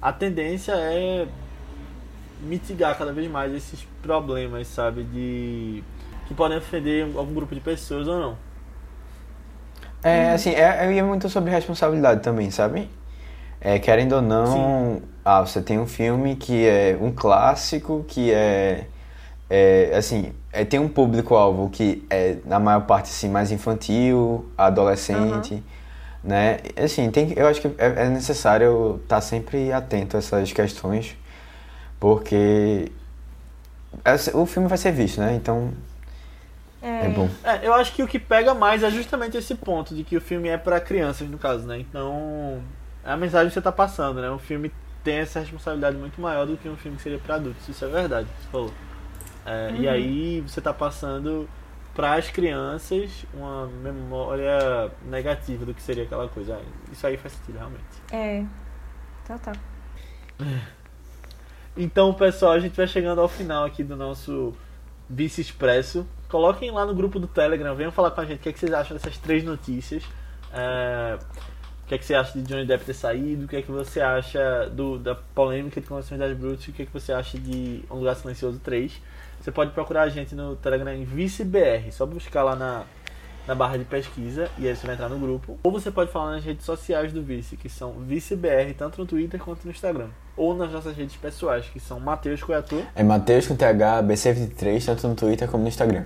a 0.00 0.10
tendência 0.12 0.72
é 0.72 1.28
mitigar 2.40 2.96
cada 2.96 3.12
vez 3.12 3.30
mais 3.30 3.52
esses 3.52 3.86
problemas, 4.02 4.66
sabe? 4.68 5.02
De. 5.04 5.82
que 6.26 6.34
podem 6.34 6.56
ofender 6.58 7.04
algum 7.16 7.34
grupo 7.34 7.54
de 7.54 7.60
pessoas 7.60 8.08
ou 8.08 8.18
não. 8.18 8.47
É, 10.02 10.30
assim, 10.30 10.50
é, 10.50 10.96
é 10.96 11.02
muito 11.02 11.28
sobre 11.28 11.50
responsabilidade 11.50 12.22
também, 12.22 12.50
sabe? 12.50 12.88
É, 13.60 13.78
querendo 13.78 14.12
ou 14.12 14.22
não, 14.22 15.02
ah, 15.24 15.40
você 15.40 15.60
tem 15.60 15.78
um 15.78 15.86
filme 15.86 16.36
que 16.36 16.66
é 16.66 16.96
um 17.00 17.10
clássico, 17.10 18.04
que 18.06 18.32
é, 18.32 18.86
é 19.50 19.92
assim, 19.96 20.32
é, 20.52 20.64
tem 20.64 20.78
um 20.78 20.88
público-alvo 20.88 21.68
que 21.68 22.06
é, 22.08 22.36
na 22.44 22.60
maior 22.60 22.82
parte, 22.86 23.06
assim, 23.06 23.28
mais 23.28 23.50
infantil, 23.50 24.48
adolescente, 24.56 25.62
né? 26.22 26.58
Assim, 26.76 27.10
tem, 27.10 27.32
eu 27.36 27.48
acho 27.48 27.60
que 27.60 27.68
é, 27.78 28.04
é 28.04 28.08
necessário 28.08 29.00
estar 29.02 29.20
sempre 29.20 29.72
atento 29.72 30.16
a 30.16 30.18
essas 30.18 30.52
questões, 30.52 31.16
porque 31.98 32.92
o 34.34 34.46
filme 34.46 34.68
vai 34.68 34.78
ser 34.78 34.92
visto, 34.92 35.20
né? 35.20 35.34
Então, 35.34 35.72
é, 36.82 37.06
é 37.06 37.08
bom. 37.08 37.28
É, 37.42 37.66
eu 37.66 37.74
acho 37.74 37.92
que 37.94 38.02
o 38.02 38.06
que 38.08 38.18
pega 38.18 38.54
mais 38.54 38.82
é 38.82 38.90
justamente 38.90 39.36
esse 39.36 39.54
ponto 39.54 39.94
de 39.94 40.04
que 40.04 40.16
o 40.16 40.20
filme 40.20 40.48
é 40.48 40.56
pra 40.56 40.80
crianças, 40.80 41.28
no 41.28 41.38
caso, 41.38 41.66
né? 41.66 41.78
Então, 41.78 42.62
é 43.04 43.10
a 43.10 43.16
mensagem 43.16 43.48
que 43.48 43.54
você 43.54 43.60
tá 43.62 43.72
passando, 43.72 44.20
né? 44.20 44.30
O 44.30 44.38
filme 44.38 44.72
tem 45.02 45.18
essa 45.18 45.40
responsabilidade 45.40 45.96
muito 45.96 46.20
maior 46.20 46.46
do 46.46 46.56
que 46.56 46.68
um 46.68 46.76
filme 46.76 46.96
que 46.96 47.02
seria 47.02 47.18
pra 47.18 47.36
adultos. 47.36 47.68
Isso 47.68 47.84
é 47.84 47.88
verdade, 47.88 48.28
você 48.40 48.48
falou. 48.50 48.72
É, 49.46 49.72
E 49.78 49.88
aí 49.88 50.40
você 50.42 50.60
tá 50.60 50.72
passando 50.72 51.48
para 51.94 52.14
as 52.14 52.30
crianças 52.30 53.24
uma 53.34 53.66
memória 53.66 54.90
negativa 55.04 55.64
do 55.64 55.74
que 55.74 55.82
seria 55.82 56.04
aquela 56.04 56.28
coisa. 56.28 56.56
Ah, 56.56 56.92
Isso 56.92 57.06
aí 57.06 57.16
faz 57.16 57.32
sentido, 57.34 57.56
realmente. 57.58 57.84
é. 58.12 58.44
Total. 59.26 59.54
Então, 61.76 62.12
pessoal, 62.14 62.52
a 62.52 62.58
gente 62.60 62.76
vai 62.76 62.86
chegando 62.86 63.20
ao 63.20 63.28
final 63.28 63.64
aqui 63.64 63.84
do 63.84 63.94
nosso 63.96 64.54
Vice 65.08 65.40
Expresso. 65.40 66.06
Coloquem 66.28 66.70
lá 66.70 66.84
no 66.84 66.94
grupo 66.94 67.18
do 67.18 67.26
Telegram, 67.26 67.74
venham 67.74 67.90
falar 67.90 68.10
com 68.10 68.20
a 68.20 68.24
gente 68.24 68.38
o 68.38 68.42
que, 68.42 68.50
é 68.50 68.52
que 68.52 68.58
vocês 68.58 68.72
acham 68.72 68.96
dessas 68.96 69.16
três 69.16 69.42
notícias. 69.42 70.02
É, 70.52 71.18
o 71.84 71.88
que 71.88 71.94
é 71.94 71.98
que 71.98 72.04
você 72.04 72.14
acha 72.14 72.38
de 72.38 72.42
Johnny 72.44 72.66
Depp 72.66 72.84
ter 72.84 72.92
saído? 72.92 73.46
O 73.46 73.48
que 73.48 73.56
é 73.56 73.62
que 73.62 73.70
você 73.70 73.98
acha 73.98 74.68
do, 74.68 74.98
da 74.98 75.14
polêmica 75.14 75.80
de 75.80 75.86
Convenções 75.86 76.20
das 76.20 76.36
Brutas? 76.36 76.68
O 76.68 76.72
que 76.72 76.82
é 76.82 76.86
que 76.86 76.92
você 76.92 77.14
acha 77.14 77.38
de 77.38 77.82
Um 77.90 77.96
Lugar 77.96 78.14
Silencioso 78.14 78.58
3? 78.58 79.00
Você 79.40 79.50
pode 79.50 79.70
procurar 79.70 80.02
a 80.02 80.08
gente 80.10 80.34
no 80.34 80.54
Telegram 80.56 80.92
em 80.92 81.04
ViceBR, 81.04 81.90
só 81.92 82.04
buscar 82.04 82.42
lá 82.42 82.54
na, 82.54 82.84
na 83.46 83.54
barra 83.54 83.78
de 83.78 83.84
pesquisa 83.86 84.50
e 84.58 84.68
aí 84.68 84.76
você 84.76 84.84
vai 84.84 84.96
entrar 84.96 85.08
no 85.08 85.18
grupo. 85.18 85.58
Ou 85.62 85.72
você 85.72 85.90
pode 85.90 86.12
falar 86.12 86.32
nas 86.32 86.44
redes 86.44 86.66
sociais 86.66 87.10
do 87.10 87.22
Vice, 87.22 87.56
que 87.56 87.70
são 87.70 87.92
ViceBR, 87.92 88.74
tanto 88.76 89.00
no 89.00 89.06
Twitter 89.06 89.40
quanto 89.40 89.64
no 89.64 89.70
Instagram. 89.70 90.08
Ou 90.36 90.54
nas 90.54 90.70
nossas 90.70 90.94
redes 90.94 91.16
pessoais, 91.16 91.64
que 91.66 91.80
são 91.80 91.98
Matheus 91.98 92.42
Coiatu. 92.42 92.84
É 92.94 93.02
Matheus 93.02 93.46
com 93.46 93.56
TH, 93.56 94.02
BC23, 94.02 94.84
tanto 94.84 95.08
no 95.08 95.14
Twitter 95.14 95.48
como 95.48 95.62
no 95.62 95.68
Instagram. 95.70 96.04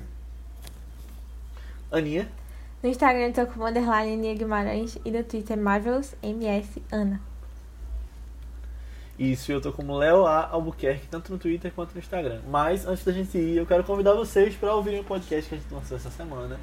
Aninha. 1.93 2.29
No 2.83 2.89
Instagram 2.89 3.27
eu 3.27 3.33
tô 3.33 3.47
com 3.47 3.65
underline 3.65 4.15
Aninha 4.15 4.35
Guimarães 4.35 4.99
e 5.05 5.11
no 5.11 5.23
Twitter 5.23 5.57
Marvelous 5.57 6.17
MS 6.23 6.83
Ana. 6.91 7.21
Isso, 9.19 9.53
eu 9.53 9.61
tô 9.61 9.71
como 9.73 9.97
Léo 9.97 10.27
A. 10.27 10.49
Albuquerque, 10.49 11.07
tanto 11.07 11.31
no 11.31 11.39
Twitter 11.39 11.71
quanto 11.73 11.93
no 11.93 12.01
Instagram. 12.01 12.41
Mas 12.49 12.87
antes 12.87 13.05
da 13.05 13.13
gente 13.13 13.37
ir, 13.39 13.59
eu 13.59 13.67
quero 13.67 13.85
convidar 13.85 14.15
vocês 14.15 14.55
para 14.57 14.75
ouvirem 14.75 15.01
o 15.01 15.05
podcast 15.05 15.49
que 15.49 15.55
a 15.55 15.59
gente 15.59 15.73
lançou 15.73 15.97
essa 15.97 16.11
semana, 16.11 16.59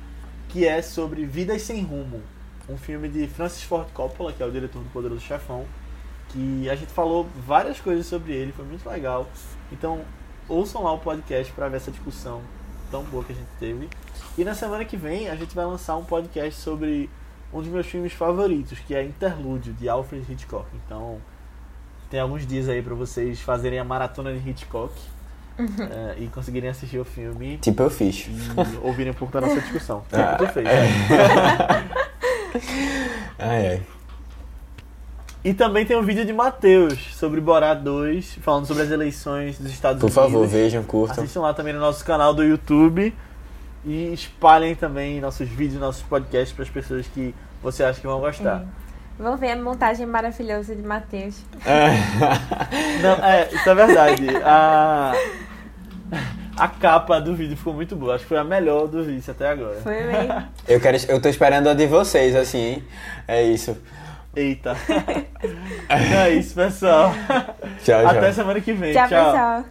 que 0.50 0.68
é 0.68 0.82
sobre 0.82 1.26
Vidas 1.26 1.62
Sem 1.62 1.84
Rumo, 1.84 2.22
um 2.68 2.76
filme 2.76 3.08
de 3.08 3.28
Francis 3.28 3.64
Ford 3.64 3.88
Coppola, 3.94 4.34
que 4.34 4.44
é 4.44 4.46
o 4.46 4.52
diretor 4.52 4.84
do 4.84 4.90
Poderoso 4.90 5.22
Chefão, 5.22 5.66
que 6.30 6.70
a 6.70 6.76
gente 6.76 6.92
falou 6.92 7.28
várias 7.46 7.80
coisas 7.80 8.06
sobre 8.08 8.34
ele, 8.34 8.52
foi 8.52 8.66
muito 8.66 8.88
legal. 8.90 9.28
Então, 9.72 10.02
ouçam 10.48 10.84
lá 10.84 10.92
o 10.92 11.00
podcast 11.00 11.54
para 11.54 11.70
ver 11.70 11.78
essa 11.78 11.92
discussão 11.92 12.42
tão 12.92 13.04
boa 13.04 13.24
que 13.24 13.32
a 13.32 13.36
gente 13.36 13.50
teve. 13.60 13.88
E 14.40 14.46
na 14.46 14.54
semana 14.56 14.86
que 14.86 14.96
vem 14.96 15.28
a 15.30 15.36
gente 15.36 15.54
vai 15.54 15.66
lançar 15.66 15.98
um 15.98 16.04
podcast 16.06 16.62
sobre 16.62 17.10
um 17.54 17.60
dos 17.60 17.68
meus 17.68 17.86
filmes 17.86 18.14
favoritos, 18.14 18.80
que 18.80 18.96
é 18.96 19.04
Interlúdio, 19.04 19.74
de 19.74 19.90
Alfred 19.90 20.26
Hitchcock. 20.32 20.66
Então, 20.86 21.18
tem 22.10 22.22
alguns 22.22 22.48
dias 22.48 22.70
aí 22.70 22.82
pra 22.82 22.96
vocês 22.96 23.42
fazerem 23.42 23.80
a 23.80 23.84
maratona 23.84 24.32
de 24.32 24.50
Hitchcock 24.50 24.94
eh, 25.60 26.16
e 26.20 26.28
conseguirem 26.28 26.70
assistir 26.70 27.00
o 27.00 27.04
filme 27.04 27.58
Tipo 27.58 27.84
eu 27.84 27.90
fiz. 27.90 28.28
e 28.28 28.78
ouvirem 28.82 29.12
um 29.12 29.16
pouco 29.16 29.34
da 29.34 29.42
nossa 29.42 29.60
discussão. 29.60 30.04
Tipo, 30.10 30.16
Ah, 30.22 30.36
tu 30.38 30.48
fez. 30.48 30.66
Ai, 33.38 33.68
ai. 33.68 33.82
E 35.44 35.54
também 35.54 35.86
tem 35.86 35.98
um 35.98 36.02
vídeo 36.04 36.26
de 36.26 36.32
Matheus 36.32 37.14
sobre 37.16 37.42
Borat 37.42 37.80
2, 37.82 38.36
falando 38.42 38.66
sobre 38.66 38.84
as 38.84 38.92
eleições 38.92 39.58
dos 39.60 39.70
Estados 39.72 40.00
Por 40.00 40.06
Unidos. 40.08 40.16
favor, 40.32 40.48
vejam, 40.48 40.82
curtam. 40.84 41.24
Assistam 41.24 41.42
lá 41.42 41.54
também 41.54 41.74
no 41.74 41.80
nosso 41.82 42.06
canal 42.06 42.34
do 42.34 42.42
YouTube 42.44 43.14
e 43.86 44.14
espalhem 44.14 44.76
também 44.76 45.20
nossos 45.22 45.48
vídeos, 45.48 45.80
nossos 45.80 46.04
podcasts 46.04 46.52
para 46.54 46.64
as 46.64 46.70
pessoas 46.70 47.08
que 47.08 47.34
você 47.62 47.84
acha 47.84 48.00
que 48.00 48.08
vão 48.08 48.20
gostar. 48.20 48.66
Vamos 49.18 49.40
ver 49.40 49.52
a 49.52 49.56
montagem 49.58 50.06
maravilhosa 50.06 50.74
de 50.74 50.82
Matheus. 50.82 51.44
Não, 53.02 53.26
é, 53.26 53.50
isso 53.52 53.70
é 53.70 53.76
verdade. 53.76 54.28
A, 54.46 55.14
a 56.56 56.68
capa 56.70 57.20
do 57.20 57.36
vídeo 57.36 57.58
ficou 57.58 57.74
muito 57.74 57.98
boa. 57.98 58.16
Acho 58.16 58.24
que 58.24 58.30
foi 58.30 58.38
a 58.38 58.46
melhor 58.46 58.88
do 58.88 59.04
vídeo 59.04 59.30
até 59.30 59.50
agora. 59.50 59.76
Foi 59.82 60.04
mesmo. 60.04 60.44
Eu, 60.66 60.80
quero, 60.80 60.98
eu 61.10 61.22
tô 61.22 61.28
esperando 61.28 61.68
a 61.68 61.74
de 61.74 61.86
vocês, 61.86 62.34
assim, 62.34 62.60
hein? 62.60 62.84
É 63.28 63.44
isso. 63.44 63.78
Eita. 64.36 64.76
Então 65.92 66.20
é 66.20 66.30
isso, 66.32 66.54
pessoal. 66.54 67.12
Tchau, 67.84 68.02
tchau. 68.02 68.08
Até 68.08 68.32
semana 68.32 68.62
que 68.62 68.74
vem. 68.74 68.94
Tchau, 68.94 69.08
Tchau. 69.08 69.32
pessoal. 69.32 69.66